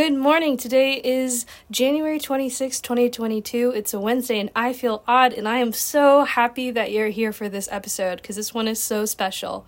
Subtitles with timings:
[0.00, 0.56] Good morning.
[0.56, 3.72] Today is January 26, 2022.
[3.74, 7.32] It's a Wednesday, and I feel odd, and I am so happy that you're here
[7.32, 9.66] for this episode because this one is so special.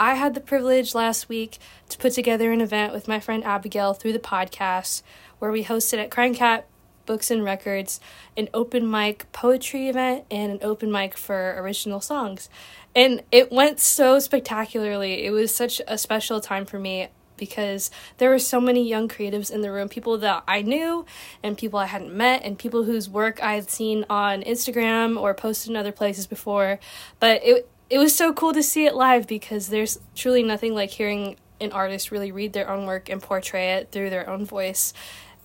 [0.00, 1.58] I had the privilege last week
[1.90, 5.02] to put together an event with my friend Abigail through the podcast
[5.40, 6.66] where we hosted at Crying Cat
[7.04, 8.00] Books and Records
[8.34, 12.48] an open mic poetry event and an open mic for original songs.
[12.94, 15.26] And it went so spectacularly.
[15.26, 19.50] It was such a special time for me because there were so many young creatives
[19.50, 21.06] in the room people that I knew
[21.42, 25.34] and people I hadn't met and people whose work I had seen on Instagram or
[25.34, 26.78] posted in other places before.
[27.20, 30.90] But it it was so cool to see it live because there's truly nothing like
[30.90, 34.92] hearing an artist really read their own work and portray it through their own voice.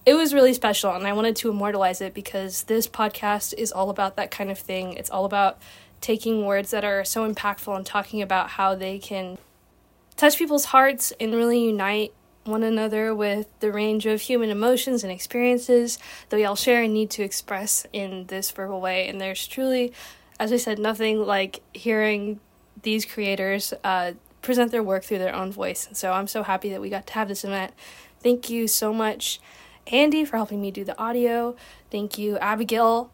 [0.06, 3.92] It was really special and I wanted to immortalize it because this podcast is all
[3.92, 4.94] about that kind of thing.
[4.94, 5.60] It's all about
[6.02, 9.38] taking words that are so impactful and talking about how they can
[10.22, 15.12] touch people's hearts and really unite one another with the range of human emotions and
[15.12, 15.98] experiences
[16.30, 19.08] that we all share and need to express in this verbal way.
[19.08, 19.92] And there's truly,
[20.40, 22.40] as I said, nothing like hearing
[22.84, 24.12] these creators uh,
[24.44, 25.88] present their work through their own voice.
[25.88, 27.74] And so I'm so happy that we got to have this event.
[28.22, 29.42] Thank you so much,
[29.88, 31.56] Andy, for helping me do the audio.
[31.90, 33.10] Thank you, Abigail,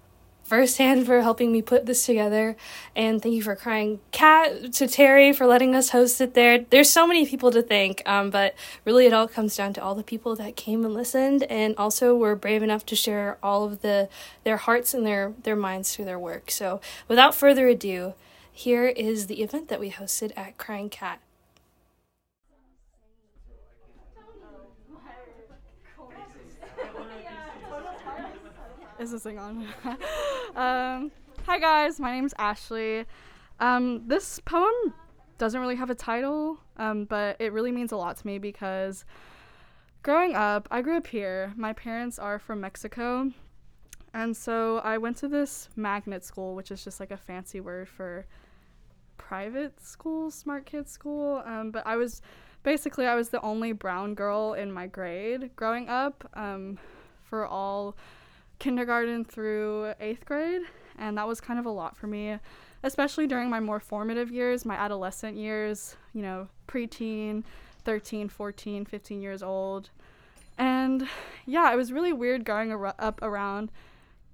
[0.47, 2.55] firsthand for helping me put this together.
[2.95, 6.59] And thank you for crying cat to Terry for letting us host it there.
[6.69, 9.93] There's so many people to thank, um, but really it all comes down to all
[9.93, 13.81] the people that came and listened and also were brave enough to share all of
[13.81, 14.07] the
[14.45, 16.49] their hearts and their their minds through their work.
[16.49, 18.13] So without further ado,
[18.51, 21.19] here is the event that we hosted at Crying Cat.
[28.99, 29.67] Is this thing on?
[30.55, 31.11] um,
[31.45, 33.05] hi guys, my name's Ashley.
[33.59, 34.93] Um, this poem
[35.37, 39.05] doesn't really have a title, um, but it really means a lot to me because
[40.01, 41.53] growing up, I grew up here.
[41.55, 43.31] My parents are from Mexico,
[44.15, 47.87] and so I went to this magnet school, which is just like a fancy word
[47.87, 48.25] for
[49.17, 51.43] private school, smart kids school.
[51.45, 52.23] Um, but I was
[52.63, 56.27] basically I was the only brown girl in my grade growing up.
[56.33, 56.79] Um,
[57.27, 57.95] for all
[58.59, 60.61] kindergarten through eighth grade,
[60.97, 62.39] and that was kind of a lot for me,
[62.83, 67.43] especially during my more formative years, my adolescent years, you know, preteen,
[67.85, 69.89] 13, 14, 15 years old.
[70.57, 71.07] And
[71.45, 73.71] yeah, it was really weird growing ar- up around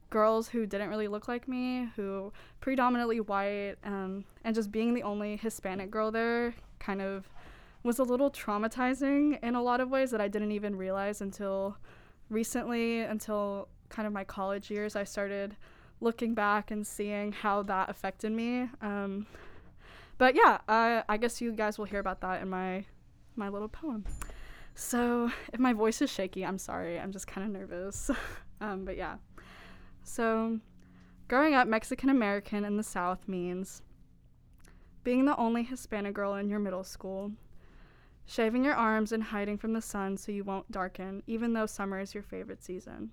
[0.10, 2.32] girls who didn't really look like me, who
[2.62, 7.28] predominantly white, um, and just being the only Hispanic girl there kind of
[7.84, 11.78] was a little traumatizing in a lot of ways that I didn't even realize until
[12.30, 15.56] recently, until kind of my college years, I started
[16.02, 18.70] looking back and seeing how that affected me.
[18.82, 19.28] Um,
[20.18, 22.86] but yeah, I, I guess you guys will hear about that in my
[23.36, 24.06] my little poem.
[24.76, 27.00] So if my voice is shaky, I'm sorry.
[27.00, 28.12] I'm just kind of nervous.
[28.62, 29.16] um, but yeah.
[30.04, 30.60] So
[31.28, 33.82] growing up Mexican American in the South means
[35.04, 37.32] being the only Hispanic girl in your middle school,
[38.26, 42.00] shaving your arms and hiding from the sun so you won't darken, even though summer
[42.00, 43.12] is your favorite season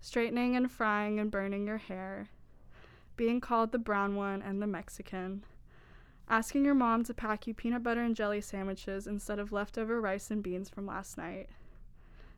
[0.00, 2.28] straightening and frying and burning your hair,
[3.16, 5.44] being called the brown one and the Mexican,
[6.28, 10.30] asking your mom to pack you peanut butter and jelly sandwiches instead of leftover rice
[10.30, 11.48] and beans from last night,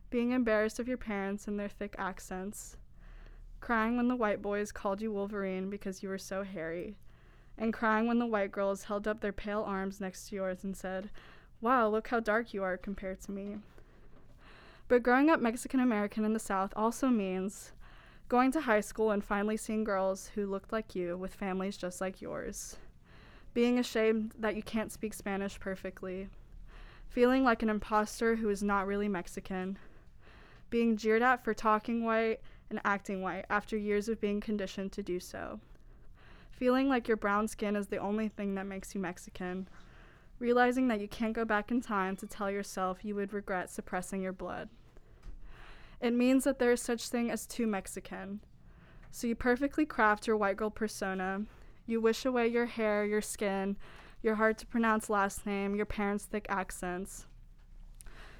[0.09, 2.77] being embarrassed of your parents and their thick accents,
[3.59, 6.97] crying when the white boys called you Wolverine because you were so hairy,
[7.57, 10.75] and crying when the white girls held up their pale arms next to yours and
[10.75, 11.09] said,
[11.61, 13.57] Wow, look how dark you are compared to me.
[14.91, 17.71] But growing up Mexican American in the South also means
[18.27, 22.01] going to high school and finally seeing girls who looked like you with families just
[22.01, 22.75] like yours.
[23.53, 26.27] Being ashamed that you can't speak Spanish perfectly.
[27.07, 29.79] Feeling like an imposter who is not really Mexican.
[30.69, 35.01] Being jeered at for talking white and acting white after years of being conditioned to
[35.01, 35.61] do so.
[36.51, 39.69] Feeling like your brown skin is the only thing that makes you Mexican
[40.41, 44.21] realizing that you can't go back in time to tell yourself you would regret suppressing
[44.21, 44.67] your blood.
[46.01, 48.41] It means that there is such thing as too Mexican.
[49.11, 51.43] So you perfectly craft your white girl persona.
[51.85, 53.77] You wish away your hair, your skin,
[54.23, 57.27] your hard to pronounce last name, your parents' thick accents.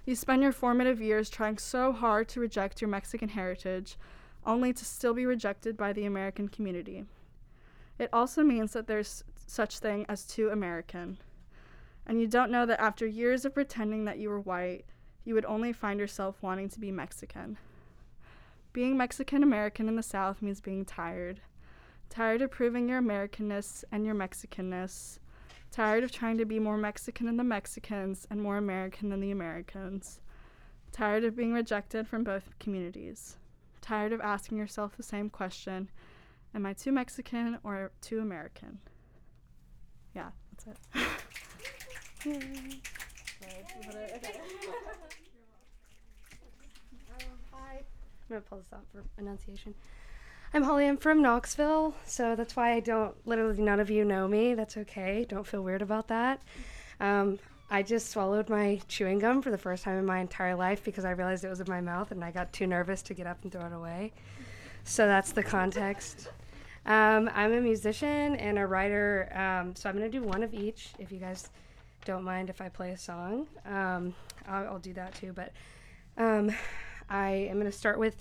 [0.05, 3.97] You spend your formative years trying so hard to reject your Mexican heritage,
[4.43, 7.05] only to still be rejected by the American community.
[7.99, 11.19] It also means that there's such thing as too American.
[12.07, 14.85] And you don't know that after years of pretending that you were white,
[15.23, 17.57] you would only find yourself wanting to be Mexican.
[18.73, 21.41] Being Mexican American in the South means being tired.
[22.09, 25.19] Tired of proving your Americanness and your Mexicanness.
[25.71, 29.31] Tired of trying to be more Mexican than the Mexicans and more American than the
[29.31, 30.19] Americans.
[30.91, 33.37] tired of being rejected from both communities,
[33.79, 35.89] tired of asking yourself the same question
[36.53, 38.79] Am I too Mexican or too American?
[40.13, 40.77] Yeah, that's it.
[47.53, 47.81] hi.
[47.81, 49.75] I'm gonna pull this out for enunciation.
[50.53, 50.87] I'm Holly.
[50.87, 53.15] I'm from Knoxville, so that's why I don't.
[53.25, 54.53] Literally, none of you know me.
[54.53, 55.25] That's okay.
[55.27, 56.41] Don't feel weird about that.
[56.99, 57.39] Um,
[57.69, 61.05] I just swallowed my chewing gum for the first time in my entire life because
[61.05, 63.37] I realized it was in my mouth and I got too nervous to get up
[63.43, 64.11] and throw it away.
[64.83, 66.27] So that's the context.
[66.85, 70.53] Um, I'm a musician and a writer, um, so I'm going to do one of
[70.53, 71.49] each if you guys
[72.03, 73.47] don't mind if I play a song.
[73.65, 74.15] Um,
[74.47, 75.53] I'll, I'll, do that too, but
[76.17, 76.51] um,
[77.11, 78.15] I am going to start with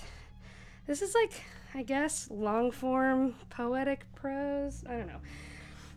[0.89, 1.45] this is like,
[1.75, 4.83] I guess, long form poetic prose.
[4.89, 5.21] I don't know.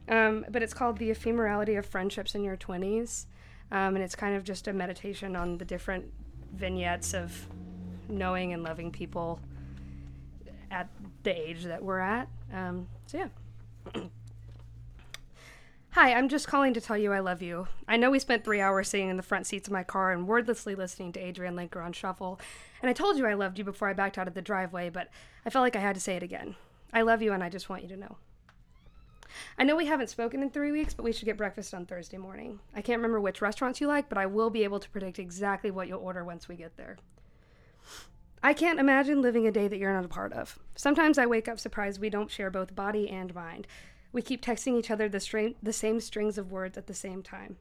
[0.07, 3.25] Um, but it's called The Ephemerality of Friendships in Your 20s.
[3.71, 6.05] Um, and it's kind of just a meditation on the different
[6.53, 7.47] vignettes of
[8.07, 9.39] knowing and loving people
[10.69, 10.87] at
[11.23, 12.27] the age that we're at.
[12.53, 14.01] Um, so, yeah.
[15.93, 17.67] Hi, I'm just calling to tell you I love you.
[17.87, 20.27] I know we spent three hours sitting in the front seats of my car and
[20.27, 22.39] wordlessly listening to Adrianne Lenker on shuffle,
[22.81, 25.09] and I told you I loved you before I backed out of the driveway, but
[25.45, 26.55] I felt like I had to say it again.
[26.91, 28.17] I love you, and I just want you to know.
[29.59, 32.17] I know we haven't spoken in three weeks, but we should get breakfast on Thursday
[32.17, 32.59] morning.
[32.75, 35.69] I can't remember which restaurants you like, but I will be able to predict exactly
[35.69, 36.97] what you'll order once we get there.
[38.41, 40.57] I can't imagine living a day that you're not a part of.
[40.75, 43.67] Sometimes I wake up surprised we don't share both body and mind.
[44.13, 47.21] We keep texting each other the, string, the same strings of words at the same
[47.21, 47.57] time.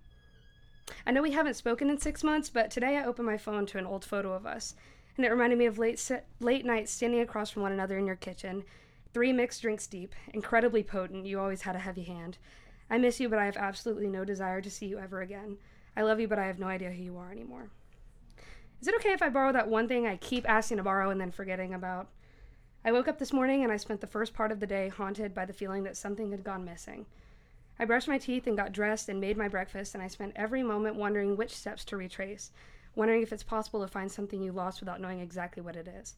[1.04, 3.78] I know we haven't spoken in six months, but today I opened my phone to
[3.78, 4.76] an old photo of us,
[5.16, 6.08] and it reminded me of late,
[6.38, 8.62] late nights standing across from one another in your kitchen,
[9.12, 12.38] Three mixed drinks deep, incredibly potent, you always had a heavy hand.
[12.88, 15.58] I miss you, but I have absolutely no desire to see you ever again.
[15.94, 17.69] I love you, but I have no idea who you are anymore.
[18.81, 21.20] Is it okay if I borrow that one thing I keep asking to borrow and
[21.20, 22.08] then forgetting about?
[22.84, 25.34] I woke up this morning and I spent the first part of the day haunted
[25.34, 27.06] by the feeling that something had gone missing.
[27.79, 30.64] I brushed my teeth and got dressed and made my breakfast, and I spent every
[30.64, 32.50] moment wondering which steps to retrace,
[32.96, 36.17] wondering if it's possible to find something you lost without knowing exactly what it is.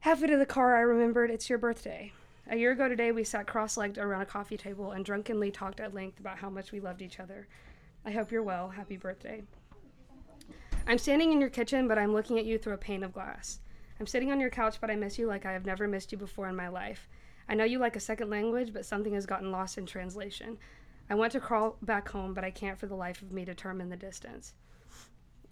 [0.00, 2.12] Halfway to the car, I remembered it's your birthday.
[2.48, 5.80] A year ago today, we sat cross legged around a coffee table and drunkenly talked
[5.80, 7.48] at length about how much we loved each other.
[8.04, 8.68] I hope you're well.
[8.68, 9.42] Happy birthday.
[10.86, 13.58] I'm standing in your kitchen, but I'm looking at you through a pane of glass.
[13.98, 16.18] I'm sitting on your couch, but I miss you like I have never missed you
[16.18, 17.08] before in my life.
[17.48, 20.58] I know you like a second language, but something has gotten lost in translation.
[21.08, 23.88] I want to crawl back home, but I can't for the life of me determine
[23.88, 24.54] the distance.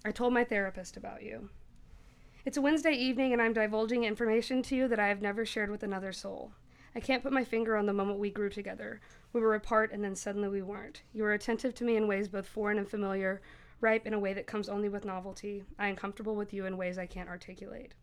[0.05, 1.49] I told my therapist about you.
[2.45, 5.71] It's a Wednesday evening, and I'm divulging information to you that I have never shared
[5.71, 6.53] with another soul.
[6.95, 9.01] I can't put my finger on the moment we grew together.
[9.33, 11.03] We were apart, and then suddenly we weren't.
[11.13, 13.41] You were attentive to me in ways both foreign and familiar,
[13.81, 15.65] ripe in a way that comes only with novelty.
[15.79, 17.95] I am comfortable with you in ways I can't articulate.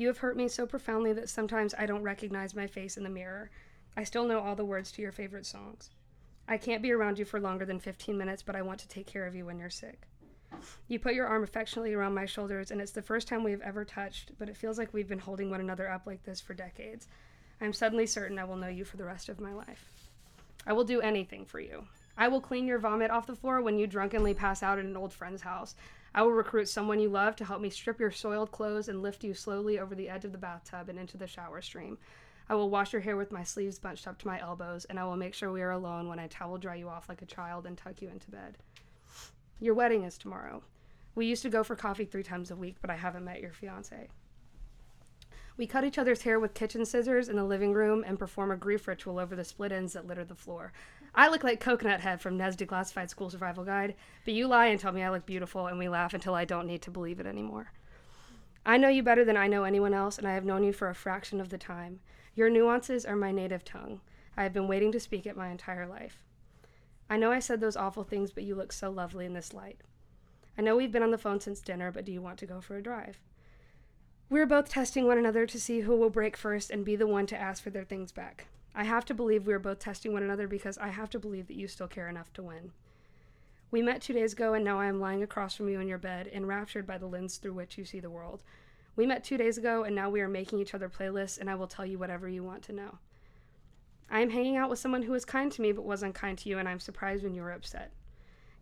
[0.00, 3.10] You have hurt me so profoundly that sometimes I don't recognize my face in the
[3.10, 3.50] mirror.
[3.98, 5.90] I still know all the words to your favorite songs.
[6.48, 9.06] I can't be around you for longer than 15 minutes, but I want to take
[9.06, 10.00] care of you when you're sick.
[10.88, 13.60] You put your arm affectionately around my shoulders, and it's the first time we have
[13.60, 16.54] ever touched, but it feels like we've been holding one another up like this for
[16.54, 17.06] decades.
[17.60, 19.92] I am suddenly certain I will know you for the rest of my life.
[20.66, 21.84] I will do anything for you.
[22.16, 24.96] I will clean your vomit off the floor when you drunkenly pass out at an
[24.96, 25.74] old friend's house.
[26.14, 29.22] I will recruit someone you love to help me strip your soiled clothes and lift
[29.22, 31.98] you slowly over the edge of the bathtub and into the shower stream.
[32.48, 35.04] I will wash your hair with my sleeves bunched up to my elbows, and I
[35.04, 37.64] will make sure we are alone when I towel dry you off like a child
[37.64, 38.58] and tuck you into bed.
[39.60, 40.64] Your wedding is tomorrow.
[41.14, 43.52] We used to go for coffee three times a week, but I haven't met your
[43.52, 44.08] fiance.
[45.56, 48.56] We cut each other's hair with kitchen scissors in the living room and perform a
[48.56, 50.72] grief ritual over the split ends that litter the floor.
[51.14, 54.78] I look like Coconut Head from Ned's Declassified School Survival Guide, but you lie and
[54.78, 57.26] tell me I look beautiful, and we laugh until I don't need to believe it
[57.26, 57.72] anymore.
[58.64, 60.88] I know you better than I know anyone else, and I have known you for
[60.88, 62.00] a fraction of the time.
[62.34, 64.00] Your nuances are my native tongue.
[64.36, 66.24] I have been waiting to speak it my entire life.
[67.08, 69.80] I know I said those awful things, but you look so lovely in this light.
[70.56, 72.60] I know we've been on the phone since dinner, but do you want to go
[72.60, 73.18] for a drive?
[74.28, 77.26] We're both testing one another to see who will break first and be the one
[77.26, 78.46] to ask for their things back.
[78.74, 81.48] I have to believe we are both testing one another because I have to believe
[81.48, 82.72] that you still care enough to win.
[83.70, 85.98] We met two days ago, and now I am lying across from you in your
[85.98, 88.42] bed, enraptured by the lens through which you see the world.
[88.96, 91.54] We met two days ago, and now we are making each other playlists, and I
[91.54, 92.98] will tell you whatever you want to know.
[94.10, 96.48] I am hanging out with someone who was kind to me but was unkind to
[96.48, 97.92] you, and I'm surprised when you are upset.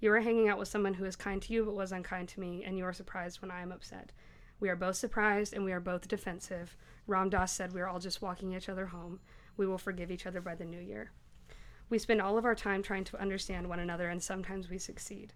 [0.00, 2.40] You are hanging out with someone who is kind to you but was unkind to
[2.40, 4.12] me, and you are surprised when I am upset.
[4.60, 6.76] We are both surprised and we are both defensive.
[7.06, 9.20] Ram Dass said we are all just walking each other home.
[9.58, 11.10] We will forgive each other by the new year.
[11.90, 15.34] We spend all of our time trying to understand one another, and sometimes we succeed.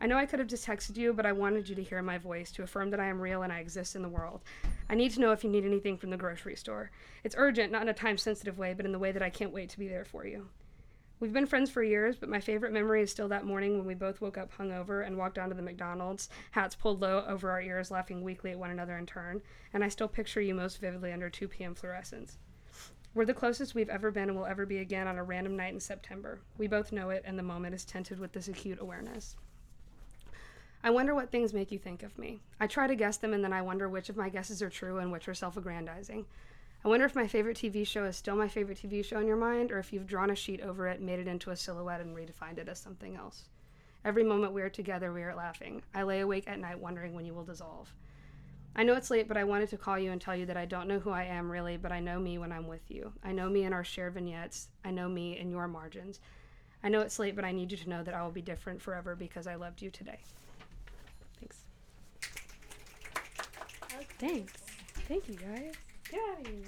[0.00, 2.16] I know I could have just texted you, but I wanted you to hear my
[2.16, 4.42] voice to affirm that I am real and I exist in the world.
[4.88, 6.90] I need to know if you need anything from the grocery store.
[7.22, 9.52] It's urgent, not in a time sensitive way, but in the way that I can't
[9.52, 10.48] wait to be there for you.
[11.20, 13.94] We've been friends for years, but my favorite memory is still that morning when we
[13.94, 17.60] both woke up hungover and walked down to the McDonald's, hats pulled low over our
[17.60, 19.42] ears, laughing weakly at one another in turn,
[19.74, 21.74] and I still picture you most vividly under 2 p.m.
[21.74, 22.38] fluorescence.
[23.12, 25.74] We're the closest we've ever been and will ever be again on a random night
[25.74, 26.38] in September.
[26.58, 29.34] We both know it, and the moment is tinted with this acute awareness.
[30.84, 32.40] I wonder what things make you think of me.
[32.60, 34.98] I try to guess them, and then I wonder which of my guesses are true
[34.98, 36.24] and which are self aggrandizing.
[36.84, 39.36] I wonder if my favorite TV show is still my favorite TV show in your
[39.36, 42.16] mind, or if you've drawn a sheet over it, made it into a silhouette, and
[42.16, 43.46] redefined it as something else.
[44.04, 45.82] Every moment we are together, we are laughing.
[45.92, 47.92] I lay awake at night wondering when you will dissolve.
[48.76, 50.64] I know it's late, but I wanted to call you and tell you that I
[50.64, 53.12] don't know who I am really, but I know me when I'm with you.
[53.24, 54.68] I know me in our shared vignettes.
[54.84, 56.20] I know me in your margins.
[56.82, 58.80] I know it's late, but I need you to know that I will be different
[58.80, 60.20] forever because I loved you today.
[61.40, 61.64] Thanks.
[63.92, 64.52] Oh, thanks.
[65.08, 65.74] Thank you, guys.
[66.10, 66.64] Get out of here.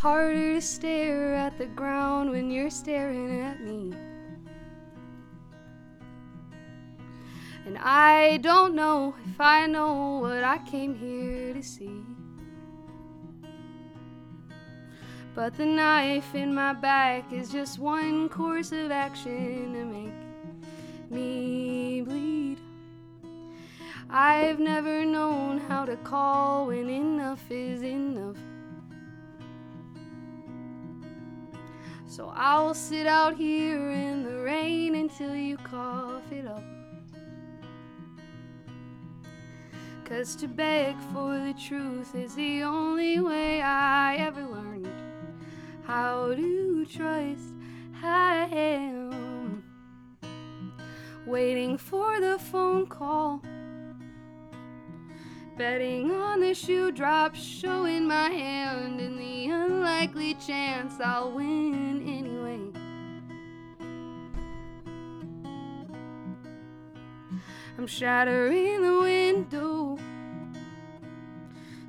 [0.00, 3.92] Harder to stare at the ground when you're staring at me.
[7.66, 12.00] And I don't know if I know what I came here to see.
[15.34, 22.00] But the knife in my back is just one course of action to make me
[22.00, 22.58] bleed.
[24.08, 28.38] I've never known how to call when enough is enough.
[32.10, 36.64] So I'll sit out here in the rain until you cough it up.
[40.04, 44.88] Cause to beg for the truth is the only way I ever learned
[45.84, 47.54] how to trust.
[48.02, 49.62] I am
[51.26, 53.40] waiting for the phone call,
[55.60, 62.80] betting on the shoe drop, showing my hand in the unlikely chance I'll win anyway.
[67.76, 69.98] I'm shattering the window,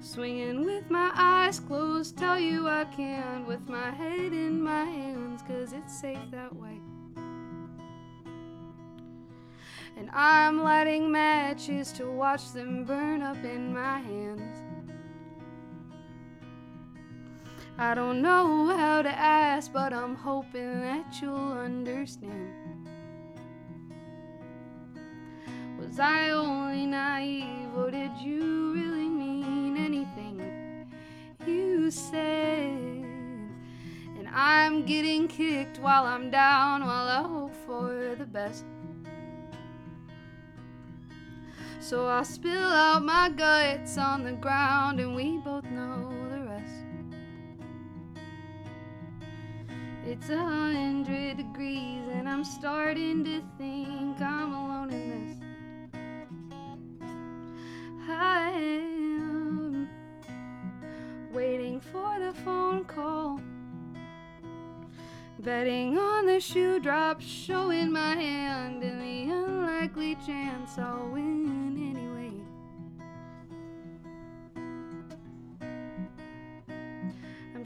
[0.01, 2.17] swinging with my eyes closed.
[2.17, 6.81] Tell you I can with my head in my hands, cause it's safe that way.
[10.01, 14.57] And I'm lighting matches to watch them burn up in my hands.
[17.77, 22.89] I don't know how to ask, but I'm hoping that you'll understand.
[25.79, 30.87] Was I only naive, or did you really mean anything
[31.45, 33.05] you said?
[34.17, 38.65] And I'm getting kicked while I'm down, while I hope for the best.
[41.91, 46.85] So I'll spill out my guts on the ground, and we both know the rest.
[50.05, 55.37] It's a hundred degrees, and I'm starting to think I'm alone in this.
[58.07, 59.89] I am
[61.33, 63.41] waiting for the phone call,
[65.39, 71.60] betting on the shoe drop, showing my hand in the unlikely chance I'll win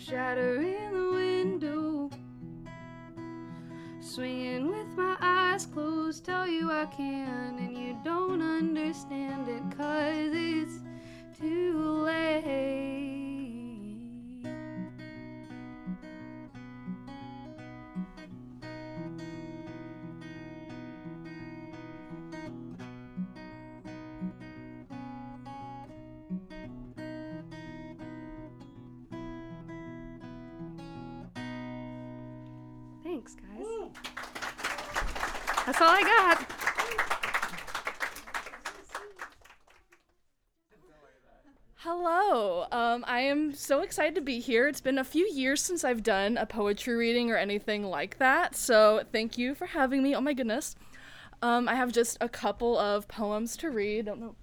[0.08, 2.10] I'm shattering the window,
[4.00, 6.26] swinging with my eyes closed.
[6.26, 10.80] Tell you I can, and you don't understand it, cause it's
[11.40, 13.15] too late.
[35.66, 36.46] That's all I got.
[41.78, 42.66] Hello.
[42.72, 44.68] Um, I am so excited to be here.
[44.68, 48.56] It's been a few years since I've done a poetry reading or anything like that,
[48.56, 50.16] so thank you for having me.
[50.16, 50.76] Oh my goodness.
[51.42, 54.08] Um, I have just a couple of poems to read.
[54.08, 54.36] I Don't know.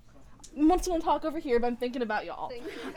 [0.56, 2.52] Want someone to talk over here, but I'm thinking about y'all.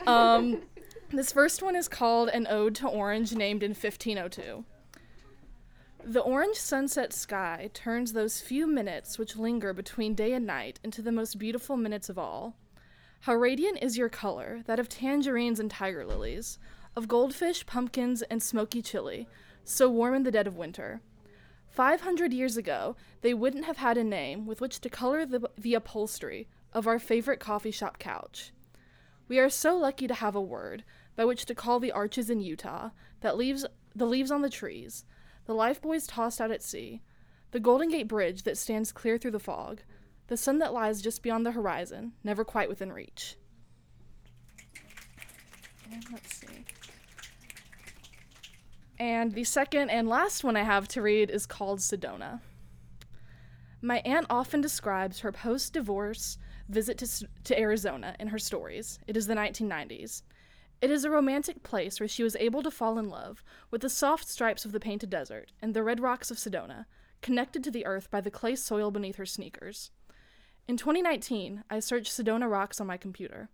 [0.06, 0.62] Um,
[1.10, 4.64] this first one is called An Ode to Orange, named in 1502.
[6.08, 11.02] The orange sunset sky turns those few minutes which linger between day and night into
[11.02, 12.54] the most beautiful minutes of all.
[13.22, 16.60] How radiant is your color, that of tangerines and tiger lilies,
[16.94, 19.26] of goldfish, pumpkins, and smoky chili,
[19.64, 21.00] so warm in the dead of winter.
[21.66, 25.50] Five hundred years ago, they wouldn't have had a name with which to color the,
[25.58, 28.52] the upholstery of our favorite coffee shop couch.
[29.26, 30.84] We are so lucky to have a word
[31.16, 32.90] by which to call the arches in Utah
[33.22, 35.04] that leaves the leaves on the trees,
[35.46, 37.02] the lifebuoys tossed out at sea,
[37.52, 39.80] the Golden Gate Bridge that stands clear through the fog,
[40.26, 43.36] the sun that lies just beyond the horizon, never quite within reach.
[45.92, 46.64] And let's see.
[48.98, 52.40] And the second and last one I have to read is called Sedona.
[53.82, 56.38] My aunt often describes her post divorce
[56.68, 58.98] visit to, to Arizona in her stories.
[59.06, 60.22] It is the 1990s.
[60.82, 63.88] It is a romantic place where she was able to fall in love with the
[63.88, 66.84] soft stripes of the painted desert and the red rocks of Sedona,
[67.22, 69.90] connected to the earth by the clay soil beneath her sneakers.
[70.68, 73.48] In 2019, I searched Sedona rocks on my computer.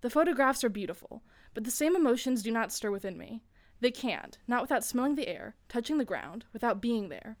[0.00, 1.22] The photographs are beautiful,
[1.54, 3.42] but the same emotions do not stir within me.
[3.80, 7.36] They can't, not without smelling the air, touching the ground, without being there,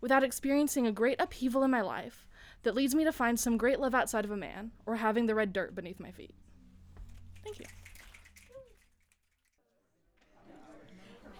[0.00, 2.26] without experiencing a great upheaval in my life
[2.64, 5.34] that leads me to find some great love outside of a man, or having the
[5.34, 6.34] red dirt beneath my feet.
[7.44, 7.66] Thank you.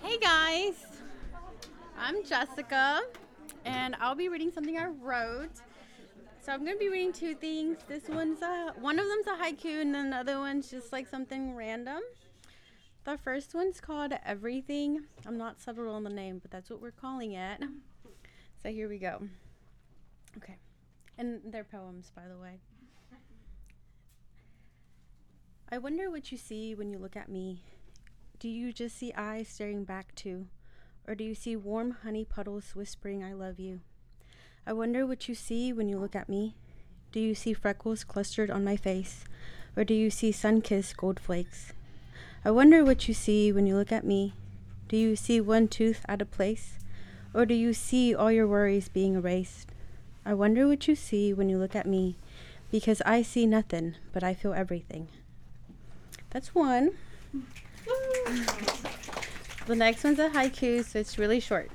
[0.06, 0.74] Hey guys,
[1.98, 3.00] I'm Jessica,
[3.64, 5.50] and I'll be reading something I wrote.
[6.40, 7.78] So I'm gonna be reading two things.
[7.88, 11.08] This one's a one of them's a haiku, and then the other one's just like
[11.08, 11.98] something random.
[13.02, 15.06] The first one's called Everything.
[15.26, 17.64] I'm not settled on the name, but that's what we're calling it.
[18.62, 19.22] So here we go.
[20.36, 20.58] Okay,
[21.18, 22.60] and they're poems, by the way.
[25.68, 27.60] I wonder what you see when you look at me
[28.38, 30.46] do you just see eyes staring back too?
[31.08, 33.80] Or do you see warm honey puddles whispering, I love you?
[34.66, 36.54] I wonder what you see when you look at me.
[37.12, 39.24] Do you see freckles clustered on my face?
[39.76, 41.72] Or do you see sun kissed gold flakes?
[42.44, 44.34] I wonder what you see when you look at me.
[44.88, 46.78] Do you see one tooth out of place?
[47.32, 49.70] Or do you see all your worries being erased?
[50.24, 52.16] I wonder what you see when you look at me,
[52.70, 55.08] because I see nothing, but I feel everything.
[56.30, 56.90] That's one.
[59.66, 61.70] The next one's a haiku, so it's really short.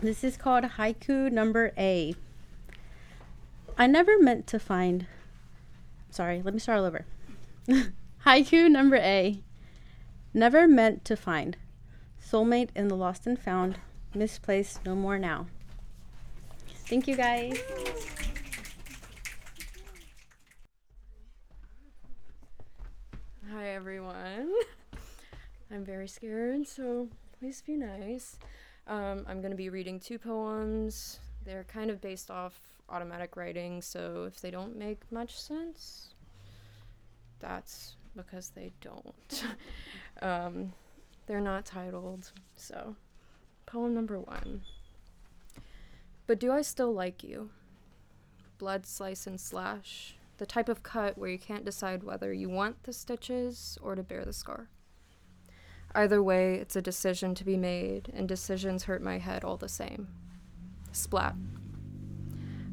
[0.00, 2.14] This is called haiku number A.
[3.76, 5.06] I never meant to find.
[6.10, 7.06] Sorry, let me start all over.
[8.26, 9.42] haiku number A.
[10.32, 11.56] Never meant to find.
[12.22, 13.78] Soulmate in the lost and found.
[14.14, 15.46] Misplaced no more now.
[16.86, 17.58] Thank you guys.
[23.50, 24.52] Hi everyone.
[25.70, 28.38] I'm very scared, so please be nice.
[28.86, 31.20] Um, I'm going to be reading two poems.
[31.44, 36.14] They're kind of based off automatic writing, so if they don't make much sense,
[37.40, 39.44] that's because they don't.
[40.22, 40.72] um,
[41.26, 42.96] they're not titled, so.
[43.66, 44.60] Poem number one.
[46.26, 47.50] But do I still like you?
[48.58, 50.16] Blood slice and slash.
[50.38, 54.02] The type of cut where you can't decide whether you want the stitches or to
[54.02, 54.68] bear the scar.
[55.94, 59.68] Either way, it's a decision to be made, and decisions hurt my head all the
[59.68, 60.08] same.
[60.90, 61.36] Splat.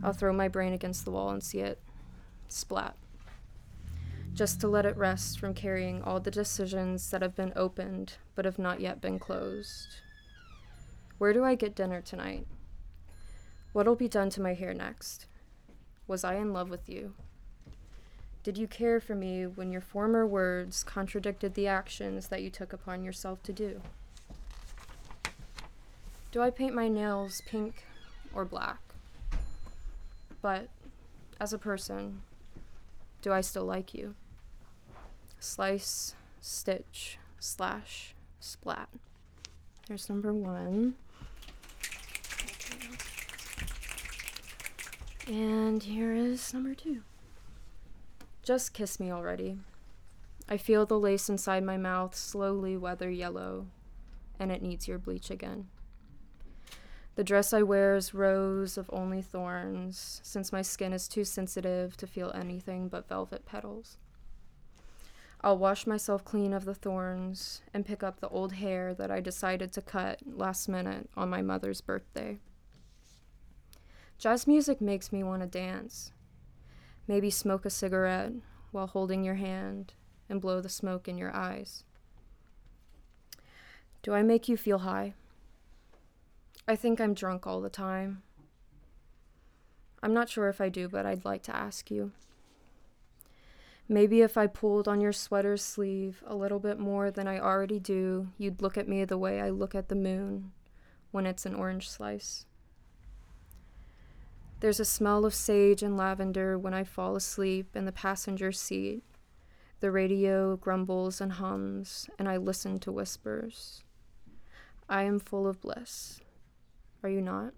[0.04, 1.80] I'll throw my brain against the wall and see it.
[2.48, 2.96] Splat.
[4.34, 8.46] Just to let it rest from carrying all the decisions that have been opened but
[8.46, 9.98] have not yet been closed.
[11.18, 12.48] Where do I get dinner tonight?
[13.74, 15.28] What'll be done to my hair next?
[16.08, 17.14] Was I in love with you?
[18.44, 22.74] Did you care for me when your former words contradicted the actions that you took
[22.74, 23.82] upon yourself to do?
[26.32, 27.86] Do I paint my nails pink
[28.34, 28.80] or black?
[30.42, 30.70] But
[31.40, 32.24] as a person,
[33.22, 34.16] do I still like you?
[35.40, 38.90] Slice, stitch, slash, splat.
[39.88, 40.96] There's number one.
[45.28, 47.02] And here is number two.
[48.52, 49.56] Just kiss me already.
[50.50, 53.68] I feel the lace inside my mouth slowly weather yellow,
[54.38, 55.70] and it needs your bleach again.
[57.16, 61.96] The dress I wear is rose of only thorns, since my skin is too sensitive
[61.96, 63.96] to feel anything but velvet petals.
[65.40, 69.22] I'll wash myself clean of the thorns and pick up the old hair that I
[69.22, 72.38] decided to cut last minute on my mother's birthday.
[74.18, 76.12] Jazz music makes me want to dance,
[77.12, 78.32] Maybe smoke a cigarette
[78.72, 79.96] while holding your hand
[80.30, 81.84] and blow the smoke in your eyes.
[84.02, 85.16] Do I make you feel high?
[86.70, 88.24] I think I'm drunk all the time.
[90.02, 92.14] I'm not sure if I do, but I'd like to ask you.
[93.90, 97.82] Maybe if I pulled on your sweater sleeve a little bit more than I already
[97.82, 100.54] do, you'd look at me the way I look at the moon
[101.12, 102.46] when it's an orange slice.
[104.62, 109.02] There's a smell of sage and lavender when I fall asleep in the passenger seat.
[109.80, 113.82] The radio grumbles and hums, and I listen to whispers.
[114.88, 116.20] I am full of bliss.
[117.02, 117.54] Are you not?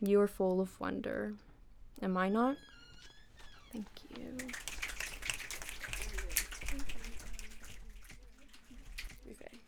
[0.00, 1.34] You are full of wonder.
[2.00, 2.56] Am I not?
[3.70, 3.86] Thank
[4.16, 4.34] you.
[9.30, 9.58] Okay.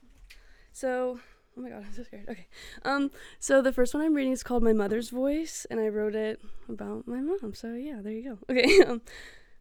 [0.73, 1.21] So,
[1.59, 2.29] oh my god, I'm so scared.
[2.29, 2.47] Okay.
[2.85, 6.14] Um, so the first one I'm reading is called My Mother's Voice, and I wrote
[6.14, 7.55] it about my mom.
[7.55, 8.38] So yeah, there you go.
[8.51, 8.83] Okay.
[8.83, 9.03] Um,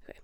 [0.08, 0.20] okay.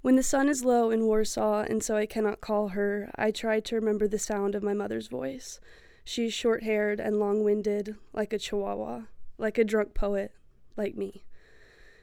[0.00, 3.60] When the sun is low in Warsaw, and so I cannot call her, I try
[3.60, 5.60] to remember the sound of my mother's voice.
[6.04, 9.02] She's short haired and long winded, like a chihuahua,
[9.38, 10.32] like a drunk poet,
[10.76, 11.24] like me.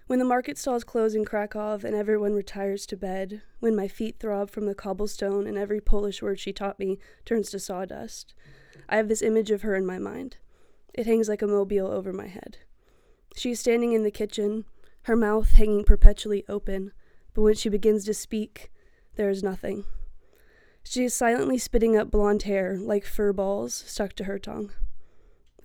[0.09, 4.17] When the market stalls close in Krakow and everyone retires to bed, when my feet
[4.17, 8.33] throb from the cobblestone and every Polish word she taught me turns to sawdust,
[8.89, 10.37] I have this image of her in my mind.
[10.95, 12.57] It hangs like a mobile over my head.
[13.35, 14.65] She is standing in the kitchen,
[15.03, 16.91] her mouth hanging perpetually open,
[17.35, 18.71] but when she begins to speak,
[19.15, 19.85] there is nothing.
[20.83, 24.71] She is silently spitting up blonde hair like fur balls stuck to her tongue.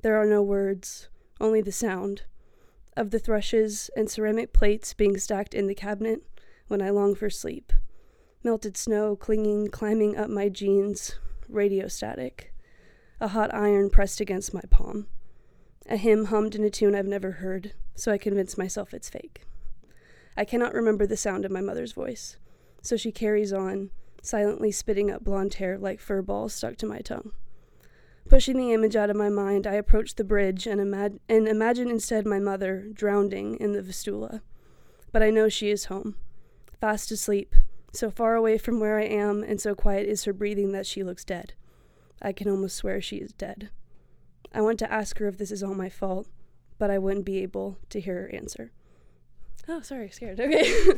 [0.02, 1.08] There are no words,
[1.40, 2.24] only the sound
[2.96, 6.22] of the thrushes and ceramic plates being stacked in the cabinet
[6.68, 7.72] when I long for sleep.
[8.42, 12.52] Melted snow clinging, climbing up my jeans, radio static.
[13.20, 15.06] A hot iron pressed against my palm.
[15.88, 19.42] A hymn hummed in a tune I've never heard, so I convince myself it's fake.
[20.36, 22.38] I cannot remember the sound of my mother's voice,
[22.82, 23.90] so she carries on,
[24.22, 27.32] silently spitting up blonde hair like fur balls stuck to my tongue.
[28.28, 31.90] Pushing the image out of my mind, I approach the bridge and, imag- and imagine
[31.90, 34.42] instead my mother drowning in the Vistula.
[35.12, 36.16] But I know she is home,
[36.80, 37.54] fast asleep,
[37.92, 41.04] so far away from where I am, and so quiet is her breathing that she
[41.04, 41.52] looks dead.
[42.20, 43.70] I can almost swear she is dead.
[44.52, 46.26] I want to ask her if this is all my fault,
[46.78, 48.72] but I wouldn't be able to hear her answer.
[49.68, 50.40] Oh, sorry, scared.
[50.40, 50.72] Okay.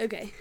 [0.00, 0.32] okay.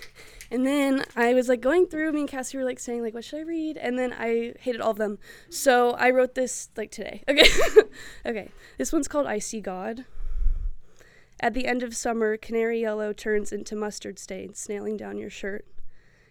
[0.49, 3.25] And then I was like going through, me and Cassie were like saying, like, what
[3.25, 3.77] should I read?
[3.77, 5.19] And then I hated all of them.
[5.49, 7.23] So I wrote this like today.
[7.29, 7.47] Okay.
[8.25, 8.49] okay.
[8.77, 10.05] This one's called I See God.
[11.39, 15.65] At the end of summer, canary yellow turns into mustard stains, snailing down your shirt.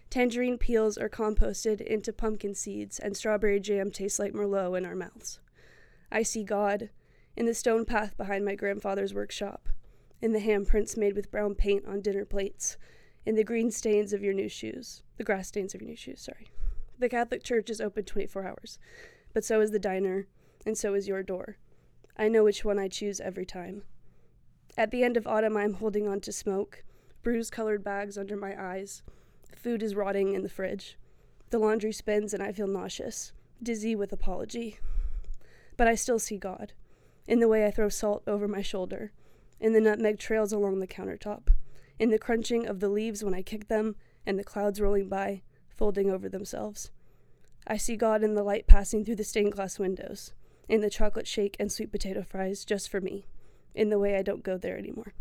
[0.09, 4.95] Tangerine peels are composted into pumpkin seeds, and strawberry jam tastes like Merlot in our
[4.95, 5.39] mouths.
[6.11, 6.89] I see God
[7.37, 9.69] in the stone path behind my grandfather's workshop,
[10.21, 12.77] in the handprints made with brown paint on dinner plates,
[13.27, 16.21] in the green stains of your new shoes, the grass stains of your new shoes,
[16.21, 16.47] sorry.
[16.97, 18.79] The Catholic Church is open 24 hours,
[19.33, 20.27] but so is the diner,
[20.65, 21.57] and so is your door.
[22.15, 23.83] I know which one I choose every time.
[24.77, 26.85] At the end of autumn, I am holding on to smoke,
[27.21, 29.03] bruise colored bags under my eyes.
[29.53, 30.97] Food is rotting in the fridge.
[31.49, 34.79] The laundry spins, and I feel nauseous, dizzy with apology.
[35.75, 36.71] But I still see God,
[37.27, 39.11] in the way I throw salt over my shoulder,
[39.59, 41.49] in the nutmeg trails along the countertop,
[41.99, 45.41] in the crunching of the leaves when I kick them, and the clouds rolling by,
[45.69, 46.91] folding over themselves.
[47.65, 50.33] I see God in the light passing through the stained glass windows,
[50.69, 53.25] in the chocolate shake and sweet potato fries just for me,
[53.73, 55.13] in the way I don't go there anymore.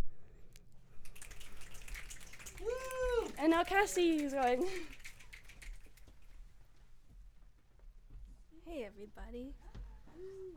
[3.38, 4.66] And now Cassie is going.
[8.64, 9.54] Hey, everybody.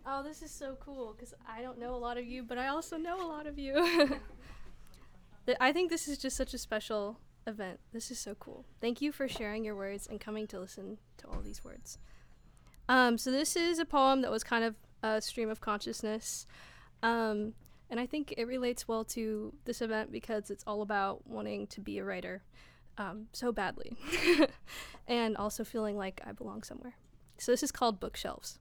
[0.06, 2.68] Oh, this is so cool because I don't know a lot of you, but I
[2.68, 3.76] also know a lot of you.
[5.60, 7.80] I think this is just such a special event.
[7.94, 8.66] This is so cool.
[8.82, 11.98] Thank you for sharing your words and coming to listen to all these words.
[12.88, 16.46] Um, so, this is a poem that was kind of a stream of consciousness.
[17.04, 17.54] Um,
[17.90, 21.82] and I think it relates well to this event because it's all about wanting to
[21.82, 22.44] be a writer
[22.98, 23.98] um, so badly
[25.08, 26.96] and also feeling like I belong somewhere.
[27.38, 28.60] So this is called Bookshelves.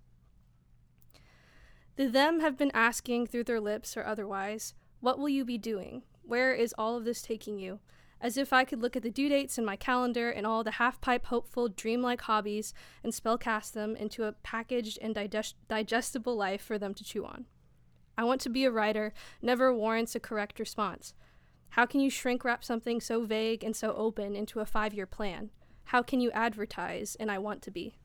[1.97, 6.05] The them have been asking through their lips or otherwise, What will you be doing?
[6.29, 7.81] Where is all of this taking you?
[8.21, 10.73] As if I could look at the due dates in my calendar and all the
[10.73, 16.61] half pipe hopeful, dreamlike hobbies and spellcast them into a packaged and digest- digestible life
[16.61, 17.47] for them to chew on.
[18.19, 21.15] I want to be a writer never warrants a correct response.
[21.71, 25.07] How can you shrink wrap something so vague and so open into a five year
[25.07, 25.49] plan?
[25.85, 27.97] How can you advertise and I want to be?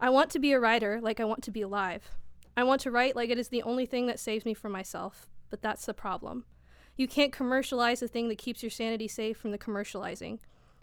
[0.00, 2.10] I want to be a writer like I want to be alive.
[2.56, 5.28] I want to write like it is the only thing that saves me from myself,
[5.50, 6.44] but that's the problem.
[6.98, 10.40] You can't commercialize the thing that keeps your sanity safe from the commercializing.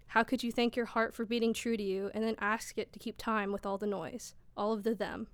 [0.07, 2.91] How could you thank your heart for beating true to you and then ask it
[2.93, 4.33] to keep time with all the noise?
[4.57, 5.27] all of the them.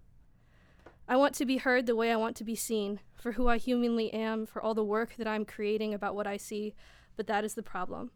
[1.08, 3.58] I want to be heard the way I want to be seen, for who I
[3.58, 6.74] humanly am, for all the work that I'm creating about what I see,
[7.18, 8.12] but that is the problem.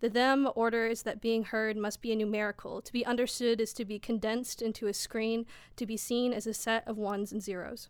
[0.00, 2.82] The them order is that being heard must be a numerical.
[2.82, 6.54] To be understood is to be condensed into a screen, to be seen as a
[6.54, 7.88] set of ones and zeros.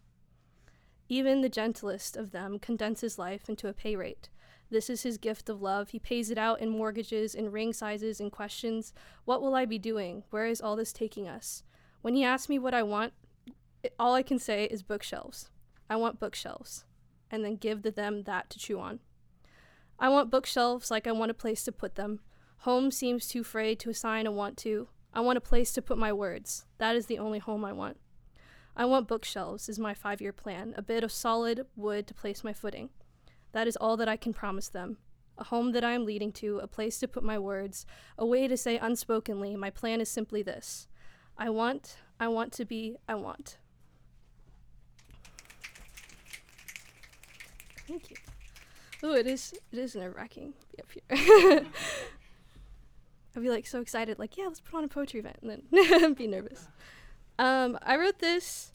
[1.09, 4.29] Even the gentlest of them condenses life into a pay rate.
[4.71, 5.91] This is his gift of love.
[5.91, 8.93] He pays it out in mortgages, in ring sizes, in questions.
[9.25, 10.25] What will I be doing?
[10.31, 11.63] Where is all this taking us?
[12.03, 13.13] When he asks me what I want,
[13.99, 15.51] all I can say is bookshelves.
[15.89, 16.85] I want bookshelves.
[17.31, 19.01] And then give the them that to chew on.
[19.99, 22.21] I want bookshelves like I want a place to put them.
[22.59, 24.89] Home seems too frayed to assign a want to.
[25.15, 26.67] I want a place to put my words.
[26.79, 27.99] That is the only home I want.
[28.77, 32.45] I want bookshelves, is my five year plan, a bit of solid wood to place
[32.45, 32.91] my footing.
[33.53, 34.99] That is all that I can promise them.
[35.39, 37.87] A home that I am leading to, a place to put my words,
[38.19, 40.89] a way to say unspokenly, my plan is simply this
[41.39, 43.57] I want, I want to be, I want.
[47.89, 48.17] Thank you.
[49.03, 51.67] Oh, it is, it is nerve wracking be up here.
[53.37, 56.13] I'd be like so excited, like, yeah, let's put on a poetry event, and then
[56.15, 56.69] be nervous.
[57.39, 58.73] Um, I wrote this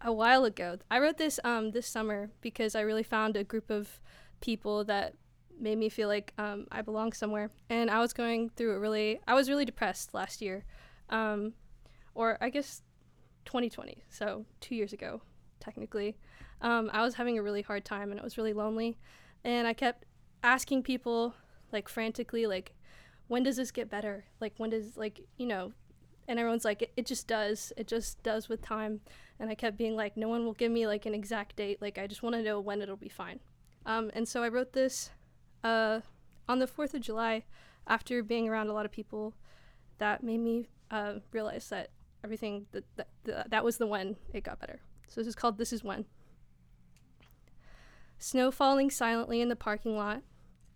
[0.00, 0.78] a while ago.
[0.90, 4.00] I wrote this um, this summer because I really found a group of
[4.40, 5.14] people that
[5.58, 7.50] made me feel like um, I belong somewhere.
[7.70, 10.64] And I was going through a really, I was really depressed last year,
[11.10, 11.52] um,
[12.14, 12.82] or I guess
[13.44, 15.22] 2020, so two years ago,
[15.60, 16.16] technically.
[16.60, 18.98] Um, I was having a really hard time and it was really lonely.
[19.44, 20.04] And I kept
[20.42, 21.34] asking people,
[21.72, 22.74] like frantically, like,
[23.28, 24.24] when does this get better?
[24.40, 25.72] Like, when does, like, you know,
[26.28, 27.72] and everyone's like, it, it just does.
[27.76, 29.00] It just does with time.
[29.38, 31.82] And I kept being like, no one will give me like an exact date.
[31.82, 33.40] Like, I just want to know when it'll be fine.
[33.86, 35.10] Um, and so I wrote this
[35.62, 36.00] uh,
[36.48, 37.44] on the 4th of July
[37.86, 39.34] after being around a lot of people
[39.98, 41.90] that made me uh, realize that
[42.22, 44.80] everything, that, that, that, that was the when it got better.
[45.08, 46.06] So this is called This Is When.
[48.18, 50.22] Snow falling silently in the parking lot,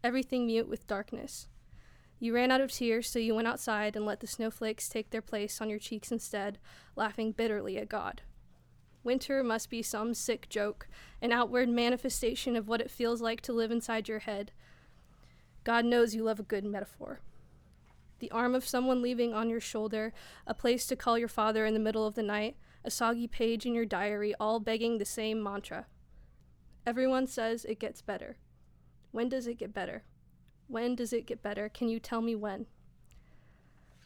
[0.04, 1.48] everything mute with darkness.
[2.20, 5.22] You ran out of tears, so you went outside and let the snowflakes take their
[5.22, 6.58] place on your cheeks instead,
[6.96, 8.22] laughing bitterly at God.
[9.04, 10.88] Winter must be some sick joke,
[11.22, 14.50] an outward manifestation of what it feels like to live inside your head.
[15.62, 17.20] God knows you love a good metaphor.
[18.18, 20.12] The arm of someone leaving on your shoulder,
[20.46, 23.64] a place to call your father in the middle of the night, a soggy page
[23.64, 25.86] in your diary, all begging the same mantra.
[26.84, 28.38] Everyone says it gets better.
[29.12, 30.02] When does it get better?
[30.68, 31.68] When does it get better?
[31.68, 32.66] Can you tell me when?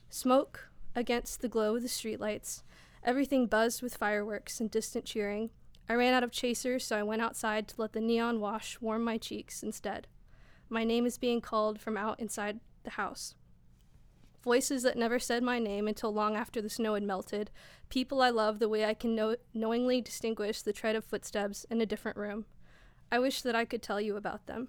[0.08, 2.62] Smoke against the glow of the streetlights,
[3.04, 5.50] Everything buzzed with fireworks and distant cheering.
[5.88, 9.02] I ran out of chasers, so I went outside to let the neon wash warm
[9.02, 10.06] my cheeks instead.
[10.68, 13.34] My name is being called from out inside the house.
[14.44, 17.50] Voices that never said my name until long after the snow had melted.
[17.88, 21.80] People I love the way I can know- knowingly distinguish the tread of footsteps in
[21.80, 22.46] a different room.
[23.10, 24.68] I wish that I could tell you about them.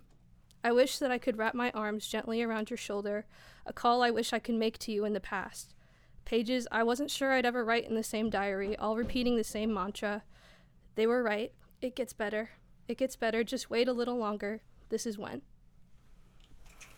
[0.63, 3.26] I wish that I could wrap my arms gently around your shoulder,
[3.65, 5.73] a call I wish I could make to you in the past.
[6.23, 9.73] Pages I wasn't sure I'd ever write in the same diary, all repeating the same
[9.73, 10.23] mantra.
[10.95, 11.52] They were right.
[11.82, 12.52] It gets better.
[12.88, 13.43] It gets better.
[13.43, 14.62] Just wait a little longer.
[14.89, 15.41] This is when.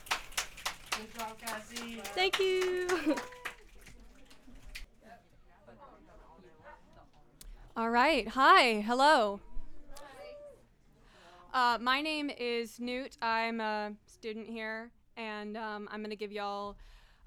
[0.10, 2.02] Good job, Cassie.
[2.14, 2.88] Thank you.
[7.76, 8.28] All right.
[8.30, 8.82] Hi.
[8.82, 9.40] Hello.
[11.56, 13.16] Uh, my name is Newt.
[13.22, 16.76] I'm a student here, and um, I'm going to give y'all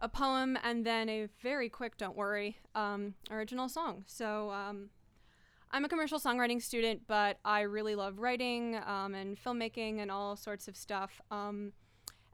[0.01, 4.05] a poem and then a very quick, don't worry, um, original song.
[4.07, 4.91] So um,
[5.71, 10.37] I'm a commercial songwriting student, but I really love writing um, and filmmaking and all
[10.37, 11.23] sorts of stuff.
[11.31, 11.73] Um,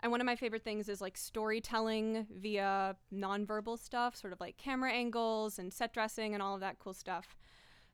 [0.02, 4.56] and one of my favorite things is like storytelling via nonverbal stuff, sort of like
[4.56, 7.36] camera angles and set dressing and all of that cool stuff.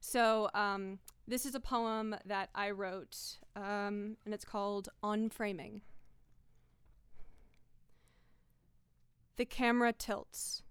[0.01, 5.81] So, um, this is a poem that I wrote, um, and it's called On Framing.
[9.37, 10.65] The camera tilts.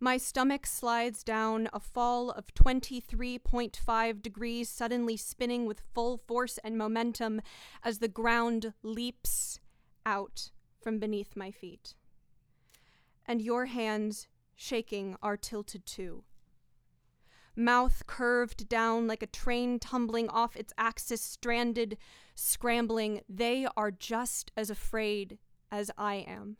[0.00, 6.76] My stomach slides down a fall of 23.5 degrees, suddenly spinning with full force and
[6.76, 7.40] momentum
[7.84, 9.60] as the ground leaps
[10.04, 10.50] out
[10.82, 11.94] from beneath my feet.
[13.24, 16.24] And your hands, shaking, are tilted too.
[17.56, 21.96] Mouth curved down like a train tumbling off its axis, stranded,
[22.34, 25.38] scrambling, they are just as afraid
[25.70, 26.56] as I am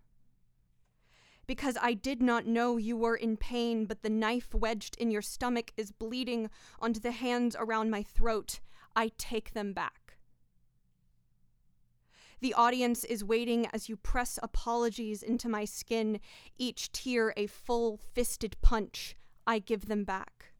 [1.46, 5.22] because I did not know you were in pain, but the knife wedged in your
[5.22, 8.60] stomach is bleeding onto the hands around my throat.
[8.96, 10.16] I take them back.
[12.40, 16.20] The audience is waiting as you press apologies into my skin,
[16.58, 19.16] each tear a full fisted punch.
[19.46, 20.53] I give them back.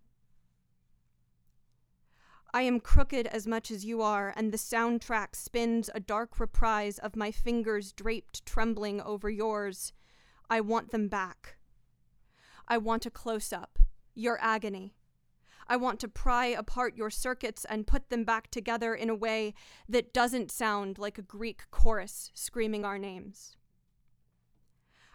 [2.54, 7.00] I am crooked as much as you are, and the soundtrack spins a dark reprise
[7.00, 9.92] of my fingers draped trembling over yours.
[10.48, 11.56] I want them back.
[12.68, 13.80] I want a close up,
[14.14, 14.94] your agony.
[15.66, 19.54] I want to pry apart your circuits and put them back together in a way
[19.88, 23.56] that doesn't sound like a Greek chorus screaming our names.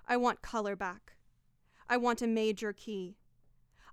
[0.05, 1.13] I want color back.
[1.87, 3.15] I want a major key.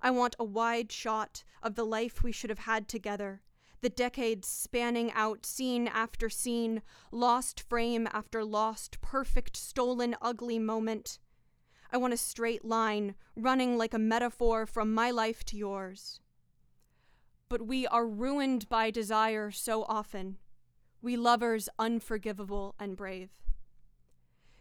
[0.07, 3.43] I want a wide shot of the life we should have had together,
[3.81, 11.19] the decades spanning out scene after scene, lost frame after lost, perfect, stolen, ugly moment.
[11.91, 16.21] I want a straight line running like a metaphor from my life to yours.
[17.49, 20.37] But we are ruined by desire so often,
[21.03, 23.31] we lovers unforgivable and brave.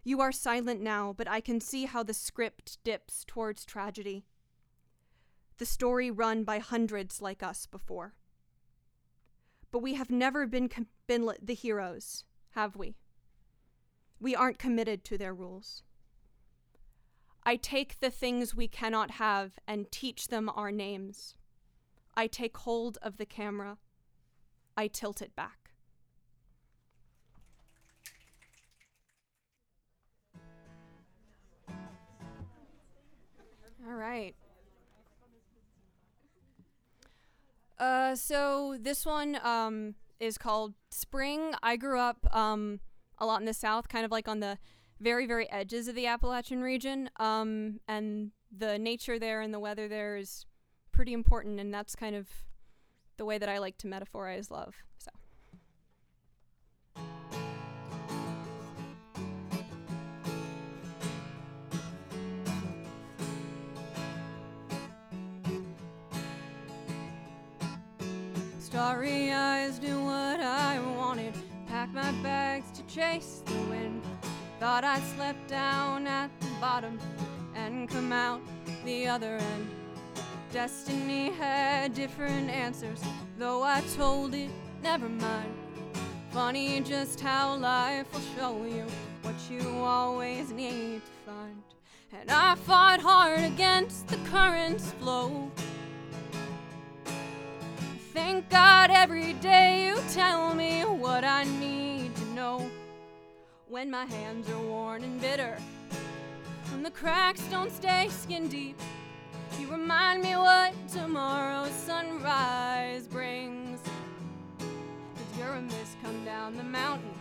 [0.04, 4.26] You are silent now, but I can see how the script dips towards tragedy.
[5.58, 8.14] The story run by hundreds like us before.
[9.72, 12.96] But we have never been, com- been the heroes, have we?
[14.20, 15.84] We aren't committed to their rules.
[17.44, 21.36] I take the things we cannot have and teach them our names.
[22.16, 23.78] I take hold of the camera.
[24.76, 25.72] I tilt it back.
[33.88, 34.36] All right.
[37.78, 41.54] Uh, so this one um, is called Spring.
[41.62, 42.80] I grew up um,
[43.18, 44.58] a lot in the South, kind of like on the
[45.00, 47.10] very, very edges of the Appalachian region.
[47.18, 50.46] Um, and the nature there and the weather there is
[50.92, 52.30] pretty important, and that's kind of
[53.18, 54.76] the way that I like to metaphorize love.
[54.98, 55.12] So.
[68.96, 71.34] Starry eyes do what I wanted.
[71.68, 74.02] Pack my bags to chase the wind.
[74.58, 76.98] Thought I'd slept down at the bottom
[77.56, 78.40] and come out
[78.86, 79.70] the other end.
[80.54, 83.02] Destiny had different answers,
[83.38, 84.50] though I told it,
[84.82, 85.54] never mind.
[86.32, 88.86] Funny just how life will show you
[89.24, 91.64] what you always need to find.
[92.14, 95.52] And I fought hard against the current's flow.
[98.16, 102.72] Thank God every day you tell me what I need to know.
[103.68, 105.58] When my hands are worn and bitter,
[106.72, 108.80] when the cracks don't stay skin deep,
[109.60, 113.82] you remind me what tomorrow's sunrise brings.
[114.60, 117.12] Cause you're a mist come down the mountain,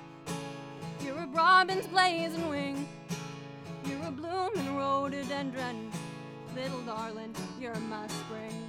[1.05, 2.89] you're a robin's blazing wing,
[3.85, 5.91] you're a blooming rhododendron,
[6.55, 8.64] little darling, you're my spring.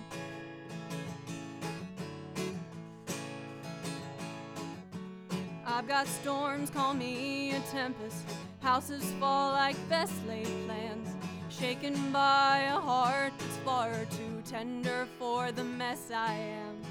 [5.67, 8.23] I've got storms, call me a tempest.
[8.59, 11.09] Houses fall like best laid plans.
[11.49, 16.81] Shaken by a heart that's far too tender for the mess I am.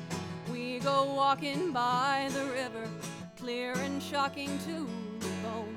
[0.53, 2.89] We go walking by the river,
[3.37, 4.89] clear and shocking to
[5.21, 5.77] the bone.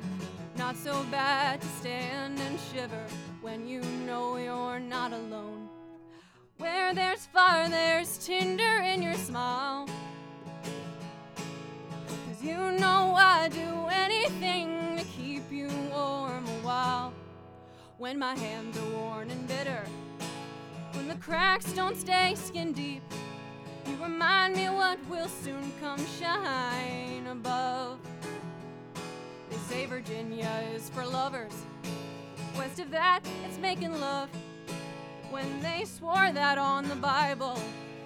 [0.57, 3.05] Not so bad to stand and shiver
[3.41, 5.69] when you know you're not alone.
[6.57, 9.88] Where there's fire, there's tinder in your smile.
[12.47, 17.13] You know I'd do anything to keep you warm a while.
[17.97, 19.83] When my hands are worn and bitter,
[20.93, 23.03] when the cracks don't stay skin deep,
[23.86, 27.99] you remind me what will soon come shine above.
[29.49, 31.65] They say Virginia is for lovers.
[32.57, 34.29] West of that, it's making love.
[35.31, 37.60] When they swore that on the Bible,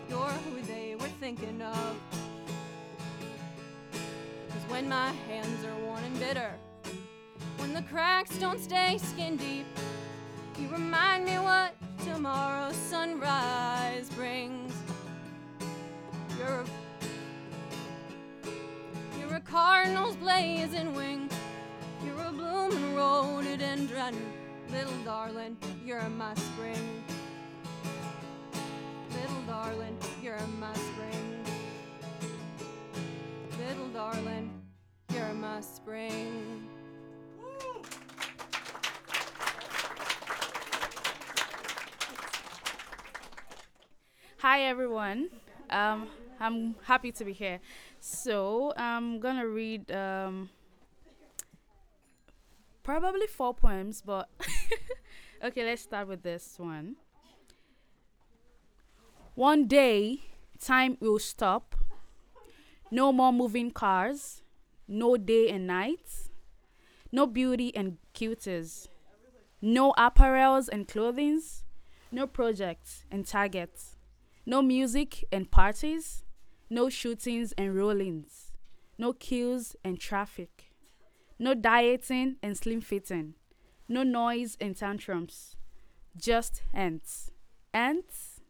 [0.10, 1.95] you're who they were thinking of.
[4.72, 6.50] When my hands are worn and bitter,
[7.58, 9.66] when the cracks don't stay skin deep,
[10.58, 14.74] you remind me what tomorrow's sunrise brings.
[16.40, 16.63] You're
[19.19, 21.30] you're a cardinal's blazing wing.
[22.06, 24.15] You're a blooming rhododendron,
[24.72, 25.58] little darling.
[25.86, 27.04] You're my spring.
[29.12, 31.44] Little darling, you're my spring.
[33.60, 34.50] Little darling,
[35.34, 36.67] my spring.
[44.40, 45.29] Hi everyone.
[45.69, 46.08] Um,
[46.40, 47.60] I'm happy to be here.
[48.00, 50.50] So I'm gonna read um,
[52.84, 54.27] probably four poems, but
[55.44, 56.96] okay, let's start with this one.
[59.36, 60.21] One day,
[60.60, 61.75] time will stop.
[62.90, 64.40] No more moving cars,
[64.92, 66.29] no day and nights,
[67.13, 68.89] no beauty and cuties,
[69.62, 71.63] no apparels and clothings,
[72.12, 73.96] no projects and targets,
[74.46, 76.25] no music and parties,
[76.69, 78.52] no shootings and rollings,
[78.98, 80.73] no queues and traffic,
[81.39, 83.35] no dieting and slim fitting,
[83.87, 85.56] no noise and tantrums,
[86.17, 87.31] just ants,
[87.73, 88.42] ants,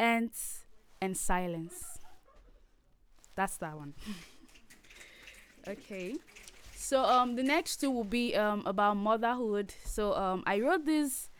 [0.00, 0.64] ants,
[1.00, 2.00] and silence.
[3.36, 3.94] That's that one.
[5.66, 6.16] okay.
[6.74, 9.74] So um the next two will be um about motherhood.
[9.84, 11.30] So um I wrote this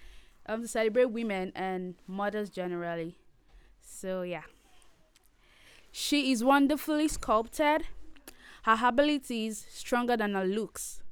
[0.46, 3.16] um to celebrate women and mothers generally.
[3.80, 4.42] So yeah.
[5.92, 7.86] She is wonderfully sculpted.
[8.62, 11.02] Her abilities stronger than her looks.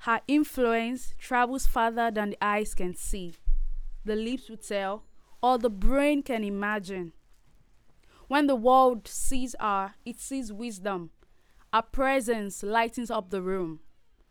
[0.00, 3.34] Her influence travels farther than the eyes can see.
[4.04, 5.04] The lips will tell,
[5.42, 7.12] or the brain can imagine.
[8.26, 11.10] When the world sees her, it sees wisdom.
[11.72, 13.80] Her presence lightens up the room.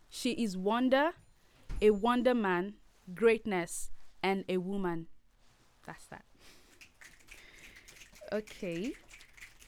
[0.09, 1.11] She is wonder,
[1.81, 2.73] a wonder man,
[3.13, 3.91] greatness,
[4.23, 5.07] and a woman.
[5.85, 6.25] That's that.
[8.31, 8.93] Okay.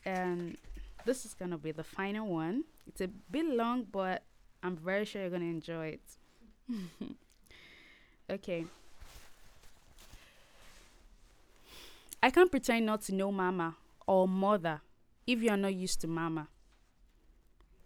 [0.05, 0.57] And
[1.05, 2.63] this is gonna be the final one.
[2.88, 4.24] It's a bit long, but
[4.63, 6.01] I'm very sure you're gonna enjoy it.
[8.30, 8.65] okay.
[12.22, 14.82] I can't pretend not to know mama or mother
[15.26, 16.47] if you are not used to mama.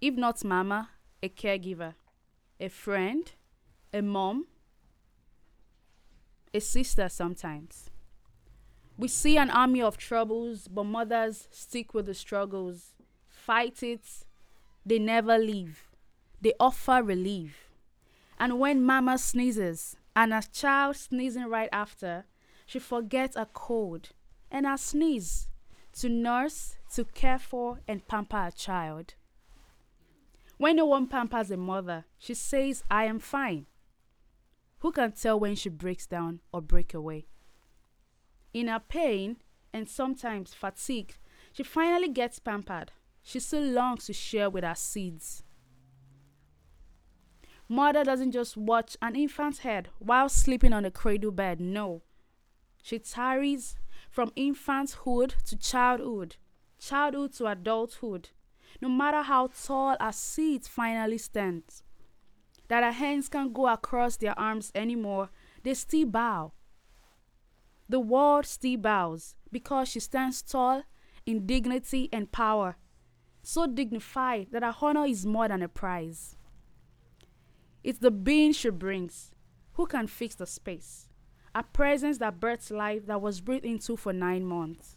[0.03, 0.89] If not mama,
[1.21, 1.93] a caregiver,
[2.59, 3.31] a friend,
[3.93, 4.47] a mom,
[6.53, 7.89] a sister sometimes.
[8.97, 12.95] We see an army of troubles, but mothers stick with the struggles,
[13.29, 14.01] fight it,
[14.85, 15.83] they never leave.
[16.41, 17.69] They offer relief.
[18.37, 22.25] And when mama sneezes and a child sneezing right after,
[22.65, 24.09] she forgets a cold
[24.51, 25.47] and a sneeze
[25.93, 29.13] to nurse, to care for, and pamper a child.
[30.63, 33.65] When no one pampers a mother, she says, I am fine.
[34.79, 37.25] Who can tell when she breaks down or break away?
[38.53, 39.41] In her pain
[39.73, 41.15] and sometimes fatigue,
[41.51, 42.93] she finally gets pampered.
[43.23, 45.43] She still longs to share with her seeds.
[47.67, 52.03] Mother doesn't just watch an infant's head while sleeping on a cradle bed, no.
[52.81, 53.75] She tarries
[54.09, 56.37] from infanthood to childhood,
[56.79, 58.29] childhood to adulthood,
[58.81, 61.83] no matter how tall a seed finally stands.
[62.67, 65.29] That her hands can't go across their arms anymore,
[65.63, 66.53] they still bow.
[67.89, 70.83] The world still bows because she stands tall
[71.25, 72.77] in dignity and power,
[73.41, 76.35] so dignified that her honor is more than a prize.
[77.83, 79.31] It's the being she brings.
[79.73, 81.07] Who can fix the space?
[81.55, 84.95] a presence that births life that was breathed into for nine months.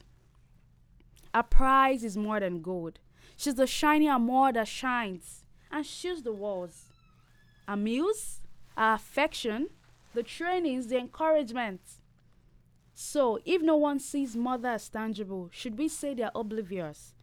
[1.35, 2.99] A prize is more than gold.
[3.37, 6.84] She's the shiny armor that shines and shields the walls.
[7.68, 8.41] A muse,
[8.76, 9.68] a affection,
[10.14, 11.80] the trainings, the encouragement.
[12.95, 17.14] So, if no one sees mother as tangible, should we say they're oblivious?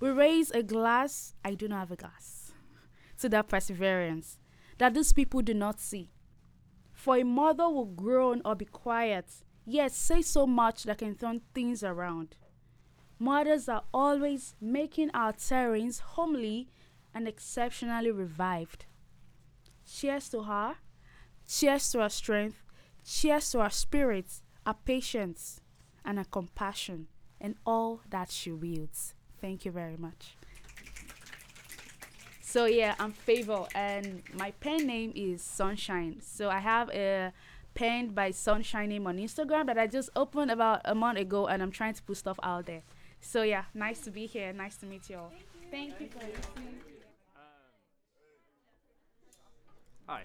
[0.00, 2.52] We raise a glass, I do not have a glass,
[3.20, 4.38] to that perseverance
[4.78, 6.10] that these people do not see.
[6.92, 9.26] For a mother will groan or be quiet,
[9.66, 12.34] yet say so much that can turn things around.
[13.22, 16.68] Mothers are always making our terrains homely
[17.14, 18.86] and exceptionally revived.
[19.86, 20.76] Cheers to her,
[21.46, 22.62] cheers to her strength,
[23.04, 25.60] cheers to her spirit, her patience,
[26.02, 27.08] and her compassion,
[27.38, 29.12] and all that she wields.
[29.38, 30.34] Thank you very much.
[32.40, 36.22] So yeah, I'm Favour, and my pen name is Sunshine.
[36.22, 37.34] So I have a
[37.74, 41.62] pen by Sunshine name on Instagram that I just opened about a month ago, and
[41.62, 42.82] I'm trying to put stuff out there.
[43.20, 44.52] So yeah, nice to be here.
[44.52, 45.32] Nice to meet you all.
[45.70, 46.08] Thank you.
[46.08, 46.62] Thank you
[50.06, 50.24] Hi,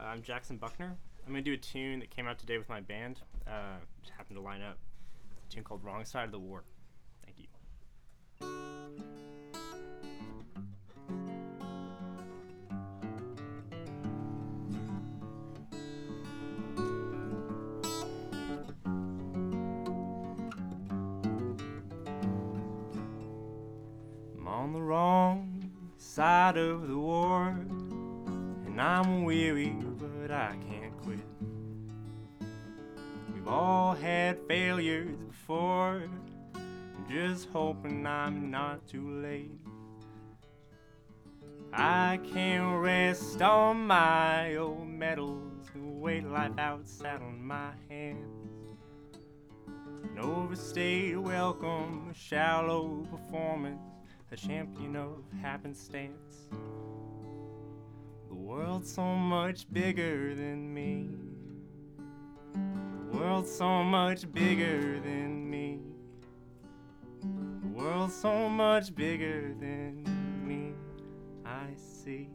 [0.00, 0.96] uh, I'm Jackson Buckner.
[1.26, 3.20] I'm gonna do a tune that came out today with my band.
[3.46, 4.78] Uh, just happened to line up.
[5.46, 6.64] A tune called "Wrong Side of the War."
[37.82, 39.50] Hoping I'm not too late.
[41.72, 48.78] I can't rest on my old medals and wait life out sat on my hands.
[49.66, 53.80] An overstayed welcome, a shallow performance,
[54.30, 56.48] a champion of happenstance.
[58.28, 61.08] The world's so much bigger than me.
[63.10, 65.91] The world's so much bigger than me.
[67.74, 70.04] World's so much bigger than
[70.46, 70.74] me.
[71.44, 72.28] I see.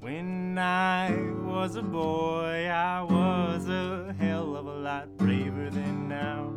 [0.00, 1.10] When I
[1.42, 3.02] was a boy, I
[4.84, 6.52] lot braver than now.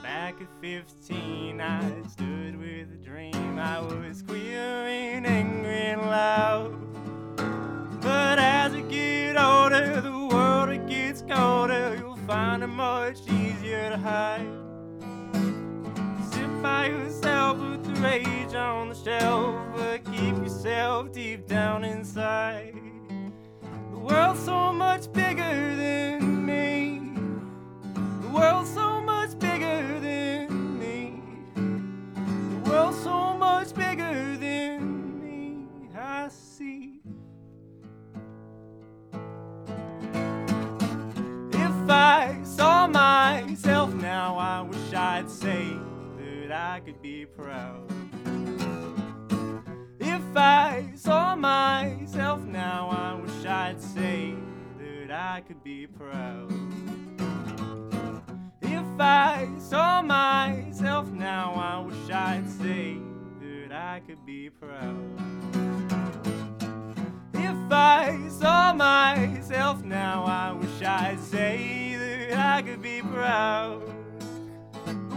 [0.00, 3.58] Back at 15, I stood with a dream.
[3.58, 6.70] I was queer and angry and loud.
[8.00, 11.96] But as you get older, the world it gets colder.
[11.98, 14.46] You'll find it much easier to hide.
[16.30, 22.76] Sit by yourself with the rage on the shelf, but keep yourself deep down inside.
[23.90, 26.01] The world's so much bigger than
[44.38, 45.76] I wish I'd say
[46.18, 47.90] that I could be proud.
[50.00, 54.34] If I saw myself now, I wish I'd say
[54.78, 56.52] that I could be proud.
[58.62, 62.96] If I saw myself now, I wish I'd say
[63.40, 64.96] that I could be proud.
[67.34, 71.96] If I saw myself now, I wish I'd say
[72.28, 74.01] that I could be proud.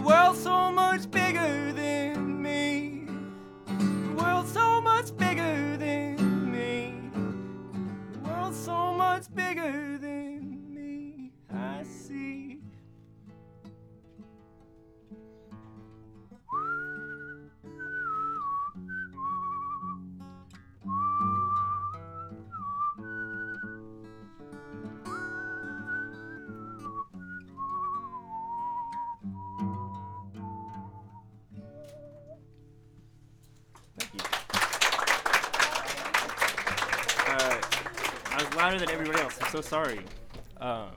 [0.06, 3.08] World's so much bigger than me.
[3.66, 6.94] The world's so much bigger than me.
[8.14, 11.32] The world's so much bigger than me.
[11.52, 12.45] I see.
[38.66, 39.38] Louder than everybody else.
[39.40, 40.00] I'm so sorry.
[40.60, 40.90] Um,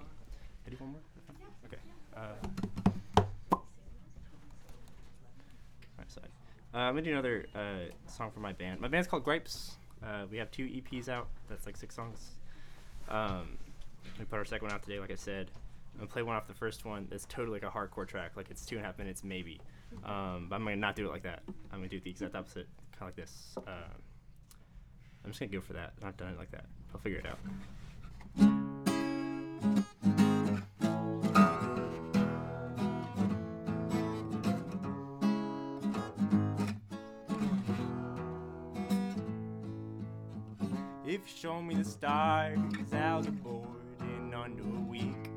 [0.80, 0.88] more?
[1.66, 1.76] Okay.
[2.16, 2.20] Uh.
[6.74, 8.80] Uh, I'm gonna do another uh, song for my band.
[8.80, 9.72] My band's called Gripes.
[10.02, 11.28] Uh, we have two EPs out.
[11.48, 12.36] That's like six songs.
[13.08, 13.58] Um,
[14.18, 15.50] we put our second one out today, like I said.
[15.94, 18.32] I'm gonna play one off the first one that's totally like a hardcore track.
[18.36, 19.60] Like it's two and a half minutes, maybe.
[20.04, 21.42] Um, but I'm gonna not do it like that.
[21.72, 22.66] I'm gonna do it the exact opposite,
[22.98, 23.54] kind of like this.
[23.66, 24.02] Um,
[25.28, 25.92] I'm just gonna go for that.
[26.00, 26.64] Not done it like that.
[26.94, 27.38] I'll figure it out.
[41.04, 42.58] If you show me the stars
[42.94, 43.66] out the board
[44.00, 45.28] in under a week,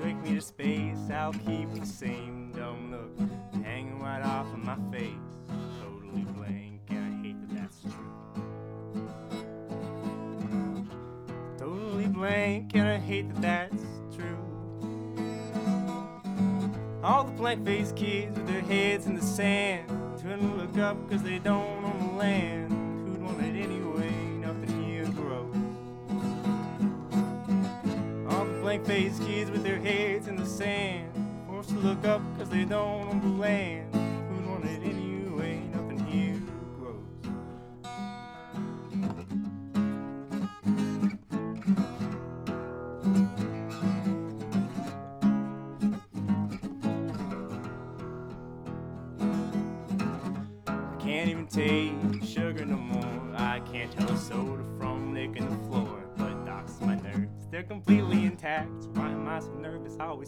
[0.00, 4.76] take me to space, I'll keep the same dumb look hanging right off of my
[4.96, 5.17] face.
[12.28, 13.82] Blank, and I hate that that's
[14.14, 14.36] true.
[17.02, 19.88] All the blank faced kids with their heads in the sand,
[20.20, 22.70] turn to look up because they don't own the land.
[22.70, 24.12] Who'd want it anyway?
[24.42, 25.56] Nothing here grows.
[28.30, 31.10] All the blank faced kids with their heads in the sand,
[31.46, 33.87] forced to look up because they don't own the land.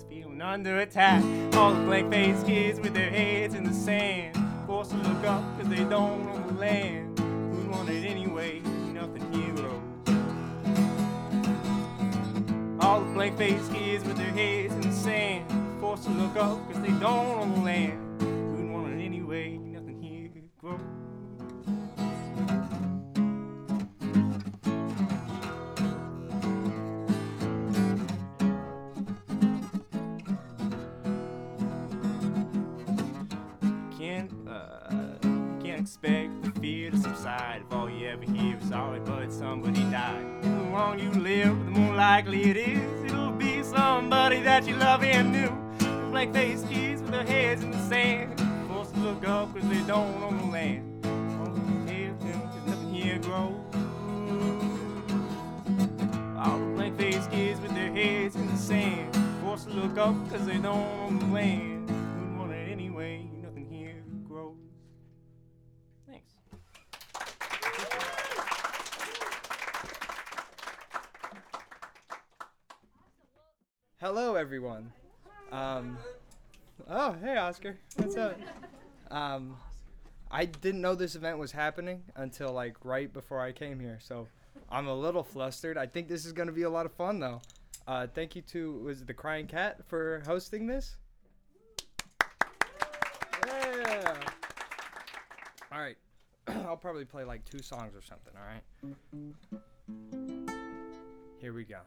[0.00, 1.22] Always feeling under attack.
[1.54, 4.36] All the blank faced kids with their heads in the sand.
[4.66, 7.18] Forced to look up because they don't own the land.
[7.18, 8.60] Who'd want it anyway?
[8.60, 9.82] Nothing heroes.
[12.80, 15.44] All the blank faced kids with their heads in the sand.
[15.80, 18.22] Forced to look up because they don't own the land.
[18.22, 19.58] Who'd want it anyway?
[19.58, 20.30] Nothing here
[42.42, 45.50] it is it'll be somebody that you love and knew.
[46.10, 49.82] Blank faced kids with their heads in the sand, forced to look up because they
[49.82, 51.02] don't own the land.
[51.02, 53.54] The here, cause nothing here grows.
[56.38, 60.14] All the blank faced kids with their heads in the sand, forced to look up
[60.24, 61.69] because they don't own the land.
[74.12, 74.92] Hello, everyone.
[75.52, 75.96] Um,
[76.88, 77.78] oh, hey, Oscar.
[77.94, 78.36] What's up?
[79.08, 79.56] Um,
[80.32, 84.26] I didn't know this event was happening until like right before I came here, so
[84.68, 85.78] I'm a little flustered.
[85.78, 87.40] I think this is gonna be a lot of fun, though.
[87.86, 90.96] Uh, thank you to was the Crying Cat for hosting this.
[93.46, 94.16] Yeah.
[95.70, 95.96] All right.
[96.48, 98.32] I'll probably play like two songs or something.
[98.36, 98.64] All right.
[101.40, 101.78] Here we go.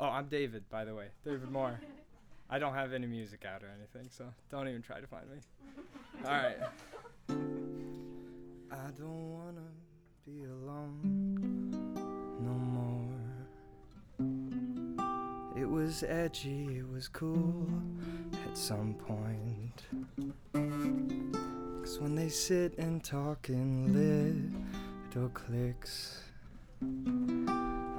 [0.00, 1.06] Oh, I'm David, by the way.
[1.24, 1.80] David Moore.
[2.50, 5.38] I don't have any music out or anything, so don't even try to find me.
[6.24, 6.56] All right.
[8.70, 9.68] I don't wanna
[10.26, 11.70] be alone
[12.40, 13.14] no more.
[15.56, 17.66] It was edgy, it was cool
[18.48, 19.86] at some point.
[21.82, 23.92] Cause when they sit and talk in
[25.14, 26.22] little cliques,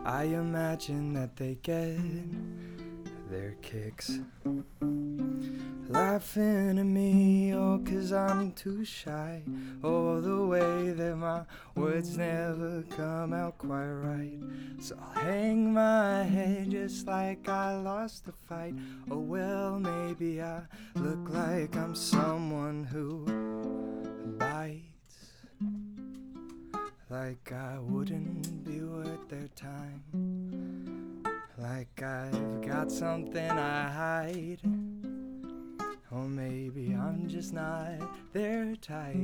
[0.05, 1.97] I imagine that they get
[3.31, 4.19] their kicks.
[5.89, 9.41] Laughing at me, oh, cause I'm too shy.
[9.83, 11.41] Oh, the way that my
[11.73, 14.39] words never come out quite right.
[14.79, 18.75] So I'll hang my head just like I lost a fight.
[19.09, 20.61] Oh, well, maybe I
[20.93, 23.25] look like I'm someone who
[24.37, 24.94] bites.
[27.15, 30.03] Like I wouldn't be worth their time.
[31.57, 34.59] Like I've got something I hide.
[36.11, 38.01] Or maybe I'm just not
[38.33, 39.15] their type.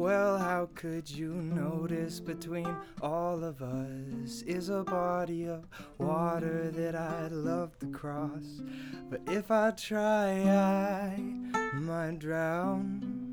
[0.00, 6.94] Well, how could you notice between all of us is a body of water that
[6.96, 8.62] I'd love to cross?
[9.10, 11.20] But if I try, I
[11.74, 13.29] might drown.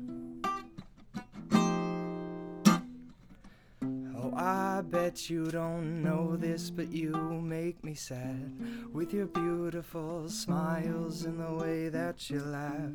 [4.30, 7.12] Oh, I bet you don't know this, but you
[7.42, 8.52] make me sad
[8.92, 12.92] with your beautiful smiles and the way that you laugh.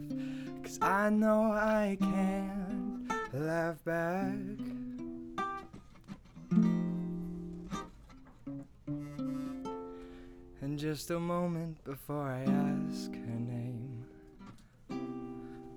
[0.64, 4.36] Cause I know I can't laugh back.
[10.62, 14.06] And just a moment before I ask her name,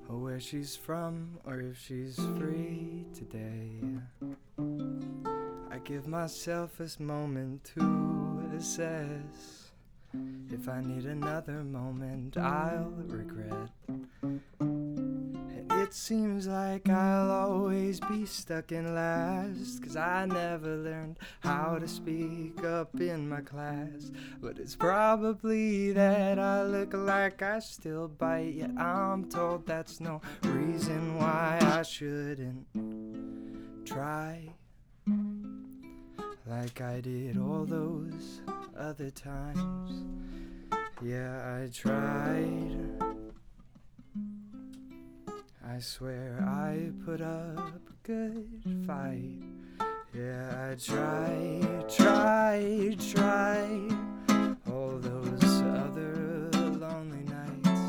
[0.08, 3.80] or where she's from, or if she's free today.
[5.86, 9.70] Give myself this moment to assess.
[10.50, 13.70] If I need another moment, I'll regret.
[15.70, 19.80] It seems like I'll always be stuck in last.
[19.80, 24.10] Cause I never learned how to speak up in my class.
[24.40, 28.54] But it's probably that I look like I still bite.
[28.54, 32.66] Yet I'm told that's no reason why I shouldn't
[33.86, 34.55] try
[36.46, 38.40] like I did all those
[38.78, 40.04] other times.
[41.02, 42.76] Yeah, I tried.
[45.66, 49.42] I swear I put up a good fight.
[50.14, 53.92] Yeah, I tried, tried, tried.
[54.70, 57.80] All those other lonely nights.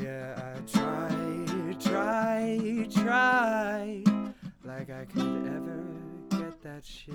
[0.00, 4.04] Yeah, I tried, tried, tried.
[4.64, 5.61] Like I could ever
[6.84, 7.14] shit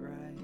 [0.00, 0.34] right.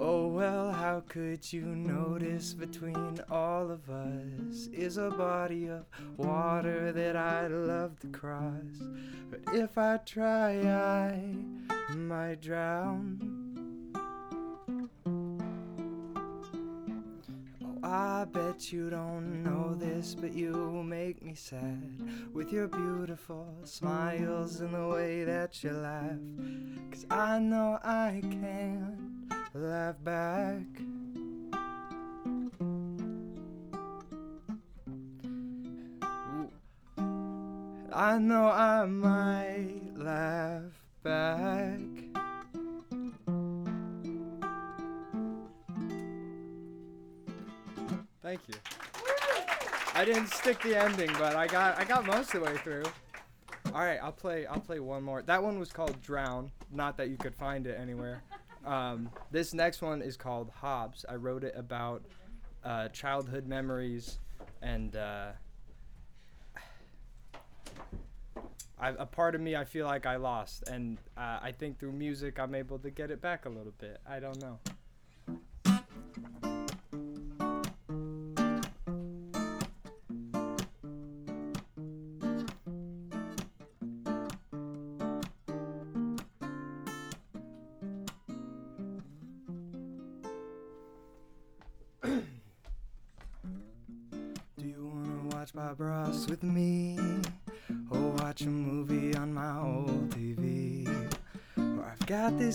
[0.00, 5.84] Oh well, how could you notice between all of us is a body of
[6.16, 8.80] water that I'd love to cross?
[9.30, 13.51] But if I try, I might drown.
[17.84, 21.82] I bet you don't know this, but you make me sad
[22.32, 26.20] with your beautiful smiles and the way that you laugh.
[26.92, 30.62] Cause I know I can't laugh back.
[37.92, 40.62] I know I might laugh
[41.02, 41.80] back.
[48.22, 48.54] Thank you.
[49.94, 52.84] I didn't stick the ending, but I got I got most of the way through.
[53.74, 55.22] All right, I'll play I'll play one more.
[55.22, 56.50] That one was called Drown.
[56.70, 58.22] Not that you could find it anywhere.
[58.64, 61.04] Um, this next one is called Hobbes.
[61.08, 62.04] I wrote it about
[62.64, 64.18] uh, childhood memories
[64.62, 65.32] and uh,
[68.82, 71.92] I, a part of me I feel like I lost, and uh, I think through
[71.92, 74.00] music I'm able to get it back a little bit.
[74.08, 74.58] I don't know.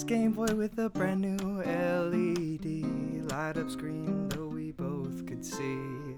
[0.08, 6.16] Game Boy with a brand new LED light up screen though we both could see.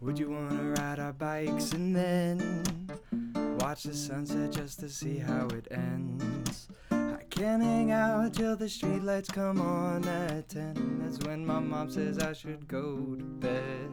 [0.00, 2.72] Would you wanna ride our bikes and then
[3.60, 6.68] watch the sunset just to see how it ends?
[6.90, 11.02] I can't hang out till the streetlights come on at 10.
[11.02, 13.90] That's when my mom says I should go to bed.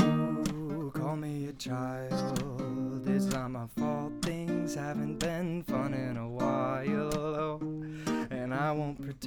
[0.00, 2.47] Ooh, call me a child.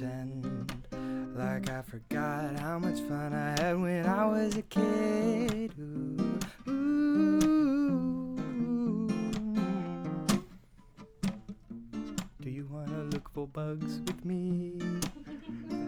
[0.02, 5.72] Pretend like I forgot how much fun I had when I was a kid.
[5.78, 6.38] Ooh.
[12.40, 14.72] Do you wanna look for bugs with me?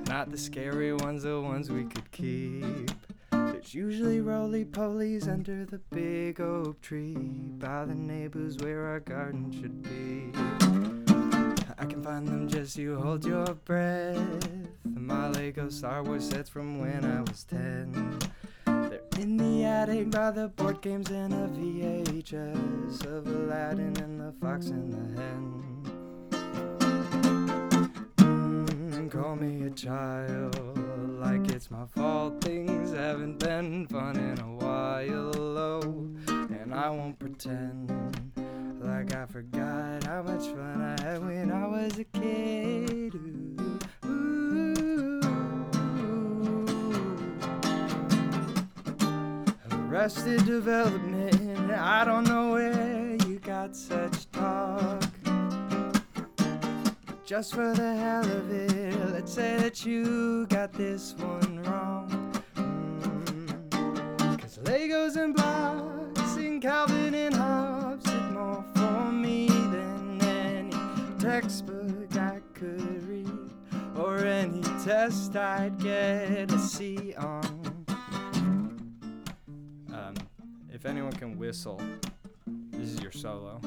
[0.06, 2.90] Not the scary ones, the ones we could keep.
[3.32, 9.50] There's usually roly polies under the big oak tree by the neighbors where our garden
[9.50, 11.03] should be.
[11.84, 14.48] I can find them just you hold your breath.
[14.86, 18.20] My Lego Star Wars sets from when I was 10.
[18.64, 24.32] They're in the attic by the board games and a VHS of Aladdin and the
[24.40, 25.62] Fox and the Hen.
[28.16, 30.56] Mm, call me a child,
[31.20, 32.40] like it's my fault.
[32.40, 35.82] Things haven't been fun in a while, oh,
[36.28, 38.13] and I won't pretend
[38.96, 43.14] like I forgot how much fun I had when I was a kid.
[44.04, 45.20] Ooh.
[49.72, 55.02] Arrested Development, I don't know where you got such talk.
[57.24, 62.32] Just for the hell of it, let's say that you got this one wrong.
[62.54, 64.40] Mm.
[64.40, 67.83] Cause Legos and blocks and Calvin and Hobbes
[68.44, 70.72] more for me than any
[71.18, 73.50] textbook I could read
[73.96, 77.86] or any test I'd get a C on.
[79.92, 80.14] Um,
[80.72, 81.80] if anyone can whistle,
[82.72, 83.60] this is your solo.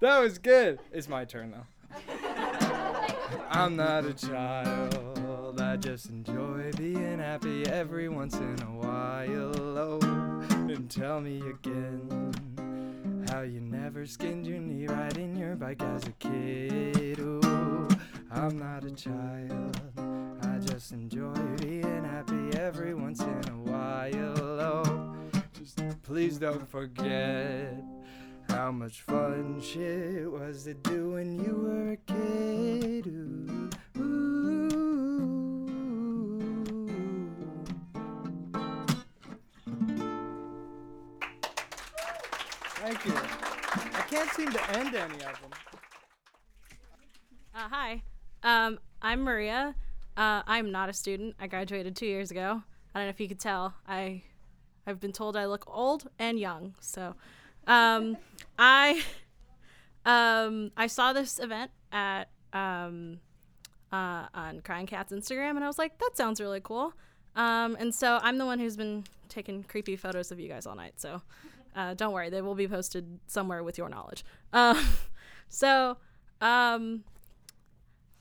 [0.00, 0.78] That was good.
[0.92, 1.66] It's my turn though.
[3.50, 5.09] I'm not a child.
[5.70, 9.78] I just enjoy being happy every once in a while.
[9.78, 10.00] Oh,
[10.50, 12.34] and tell me again
[13.28, 17.20] how you never skinned your knee riding your bike as a kid.
[17.20, 17.88] Ooh,
[18.32, 19.80] I'm not a child.
[20.42, 24.60] I just enjoy being happy every once in a while.
[24.60, 25.14] Oh,
[25.56, 27.80] just please don't forget
[28.48, 33.06] how much fun shit was to do when you were a kid.
[33.06, 34.59] Ooh,
[42.80, 43.12] Thank you.
[43.14, 45.50] I can't seem to end any of them.
[47.54, 48.02] Uh, hi,
[48.42, 49.74] um, I'm Maria.
[50.16, 51.34] Uh, I'm not a student.
[51.38, 52.62] I graduated two years ago.
[52.94, 53.74] I don't know if you could tell.
[53.86, 54.22] I,
[54.86, 56.74] I've been told I look old and young.
[56.80, 57.16] So,
[57.66, 58.16] um,
[58.58, 59.02] I,
[60.06, 63.20] um, I saw this event at um,
[63.92, 66.94] uh, on Crying Cat's Instagram, and I was like, that sounds really cool.
[67.36, 70.74] Um, and so I'm the one who's been taking creepy photos of you guys all
[70.74, 70.94] night.
[70.96, 71.20] So,
[71.74, 74.24] uh, don't worry, they will be posted somewhere with your knowledge.
[74.52, 74.82] Um,
[75.48, 75.96] so,
[76.40, 77.04] um,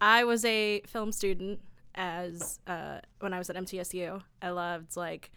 [0.01, 1.59] I was a film student
[1.95, 4.21] as uh, when I was at MTSU.
[4.41, 5.31] I loved like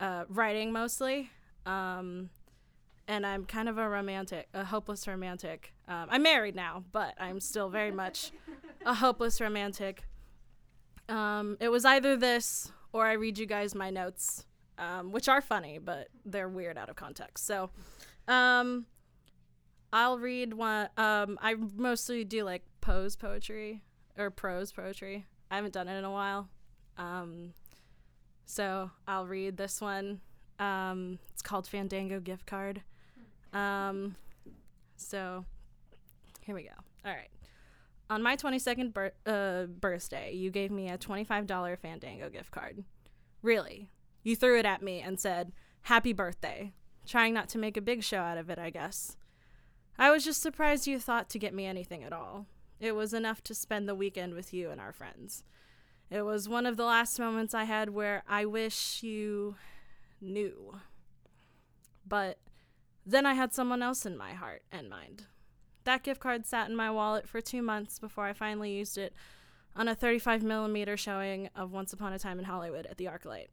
[0.00, 1.30] uh, writing mostly,
[1.66, 2.30] um,
[3.06, 5.74] and I'm kind of a romantic, a hopeless romantic.
[5.86, 8.32] Um, I'm married now, but I'm still very much
[8.86, 10.04] a hopeless romantic.
[11.08, 14.44] Um, it was either this or I read you guys my notes,
[14.78, 17.46] um, which are funny, but they're weird out of context.
[17.46, 17.70] So,
[18.26, 18.86] um,
[19.92, 20.88] I'll read one.
[20.96, 23.82] Um, I mostly do like pose poetry
[24.16, 25.26] or prose poetry.
[25.50, 26.48] I haven't done it in a while.
[26.98, 27.54] Um,
[28.44, 30.20] so I'll read this one.
[30.58, 32.82] Um, it's called Fandango Gift Card.
[33.52, 34.16] Um,
[34.96, 35.44] so
[36.42, 36.70] here we go.
[37.04, 37.28] All right.
[38.10, 42.84] On my 22nd bir- uh, birthday, you gave me a $25 Fandango gift card.
[43.42, 43.90] Really?
[44.28, 45.52] You threw it at me and said,
[45.84, 46.74] Happy birthday.
[47.06, 49.16] Trying not to make a big show out of it, I guess.
[49.98, 52.44] I was just surprised you thought to get me anything at all.
[52.78, 55.44] It was enough to spend the weekend with you and our friends.
[56.10, 59.56] It was one of the last moments I had where I wish you
[60.20, 60.78] knew.
[62.06, 62.38] But
[63.06, 65.24] then I had someone else in my heart and mind.
[65.84, 69.14] That gift card sat in my wallet for two months before I finally used it
[69.74, 73.46] on a 35 millimeter showing of Once Upon a Time in Hollywood at the ArcLight.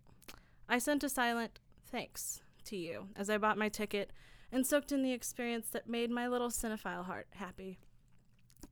[0.67, 1.59] I sent a silent
[1.91, 4.11] thanks to you as I bought my ticket
[4.51, 7.79] and soaked in the experience that made my little cinephile heart happy.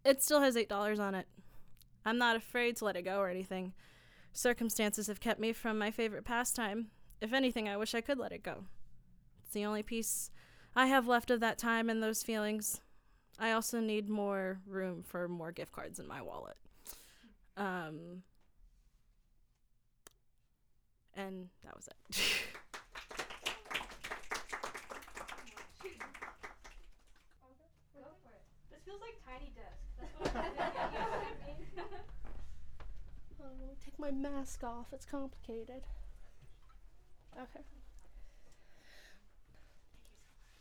[0.04, 1.28] It still has $8 on it.
[2.06, 3.74] I'm not afraid to let it go or anything.
[4.34, 6.88] Circumstances have kept me from my favorite pastime.
[7.22, 8.66] If anything, I wish I could let it go.
[9.44, 10.32] It's the only piece
[10.76, 12.82] I have left of that time and those feelings.
[13.39, 16.58] I also need more room for more gift cards in my wallet.
[17.56, 18.24] Um,
[21.16, 22.18] and that was it.
[28.86, 29.80] Feels like tiny desk.
[30.01, 31.55] That's what I mean.
[33.41, 34.88] Oh, take my mask off.
[34.91, 35.84] It's complicated.
[37.38, 37.61] Okay.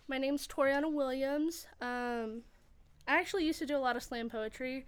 [0.06, 1.66] My name's Toriana Williams.
[1.80, 2.42] Um,
[3.08, 4.86] I actually used to do a lot of slam poetry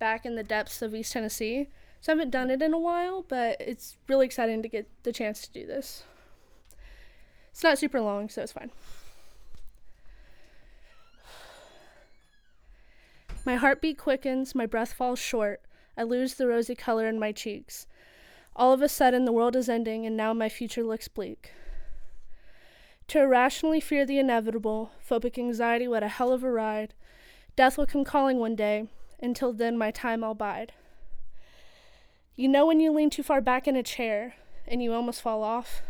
[0.00, 1.68] back in the depths of East Tennessee.
[2.04, 5.10] So I haven't done it in a while, but it's really exciting to get the
[5.10, 6.02] chance to do this.
[7.50, 8.70] It's not super long, so it's fine.
[13.46, 15.62] My heartbeat quickens, my breath falls short.
[15.96, 17.86] I lose the rosy color in my cheeks.
[18.54, 21.52] All of a sudden, the world is ending, and now my future looks bleak.
[23.08, 26.92] To irrationally fear the inevitable, phobic anxiety, what a hell of a ride.
[27.56, 28.88] Death will come calling one day.
[29.22, 30.74] Until then, my time I'll bide.
[32.36, 34.34] You know when you lean too far back in a chair
[34.66, 35.82] and you almost fall off?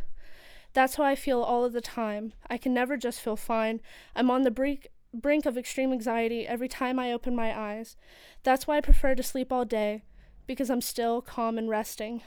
[0.75, 2.35] That's how I feel all of the time.
[2.51, 3.81] I can never just feel fine.
[4.15, 7.97] I'm on the brink, brink of extreme anxiety every time I open my eyes.
[8.43, 10.03] That's why I prefer to sleep all day,
[10.47, 12.21] because I'm still calm and resting.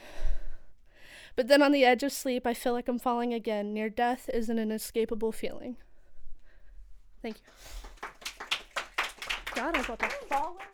[1.36, 3.72] But then on the edge of sleep, I feel like I'm falling again.
[3.72, 5.76] Near death is an inescapable feeling.
[7.22, 7.42] Thank you.
[9.54, 10.64] God, I was about to fall over.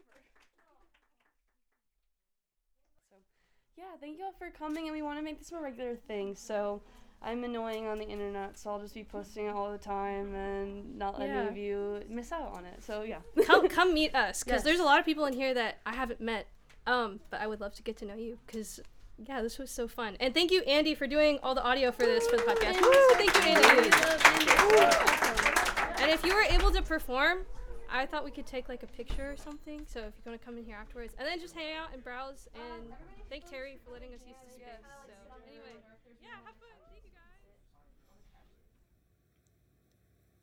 [3.95, 6.35] Yeah, thank you all for coming, and we want to make this more regular thing.
[6.35, 6.83] So
[7.23, 10.99] I'm annoying on the internet, so I'll just be posting it all the time and
[10.99, 11.41] not let Yeah.
[11.43, 12.83] any of you miss out on it.
[12.83, 14.65] So yeah, come come meet us because Yes.
[14.65, 16.47] there's a lot of people in here that I haven't met.
[16.87, 18.81] Um, but I would love to get to know you because
[19.17, 20.17] yeah, this was so fun.
[20.19, 22.75] And thank you, Andy, for doing all the audio for this for the podcast.
[23.15, 23.91] Thank you, Andy.
[26.03, 27.47] And if you were able to perform,
[27.91, 29.83] I thought we could take like a picture or something.
[29.87, 32.03] So if you want to come in here afterwards, and then just hang out and
[32.03, 32.93] browse, and
[33.31, 34.65] thank Terry for letting us use the space.
[35.07, 35.81] So anyway,
[36.23, 36.71] yeah, have fun.
[36.93, 37.55] Thank you guys.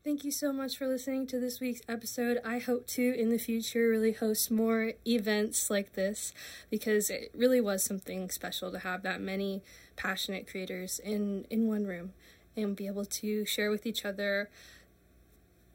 [0.04, 2.40] Thank you so much for listening to this week's episode.
[2.44, 6.34] I hope to, in the future, really host more events like this
[6.70, 9.62] because it really was something special to have that many
[9.96, 12.14] passionate creators in, in one room
[12.58, 14.50] and be able to share with each other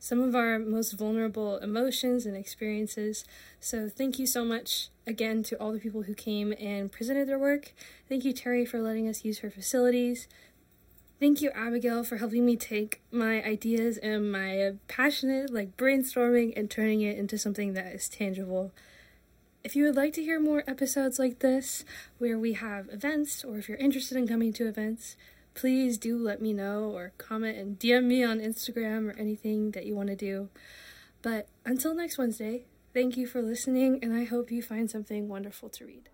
[0.07, 3.25] some of our most vulnerable emotions and experiences.
[3.59, 7.41] So, thank you so much again to all the people who came and presented their
[7.41, 7.73] work.
[8.09, 10.29] Thank you, Terry, for letting us use her facilities.
[11.19, 16.71] Thank you, Abigail, for helping me take my ideas and my passionate, like brainstorming and
[16.71, 18.71] turning it into something that is tangible.
[19.65, 21.85] If you would like to hear more episodes like this,
[22.19, 25.17] where we have events, or if you're interested in coming to events,
[25.57, 29.87] please do let me know or comment and DM me on Instagram or anything that
[29.87, 30.49] you want to do.
[31.23, 35.69] But until next Wednesday, thank you for listening, and I hope you find something wonderful
[35.71, 36.11] to read.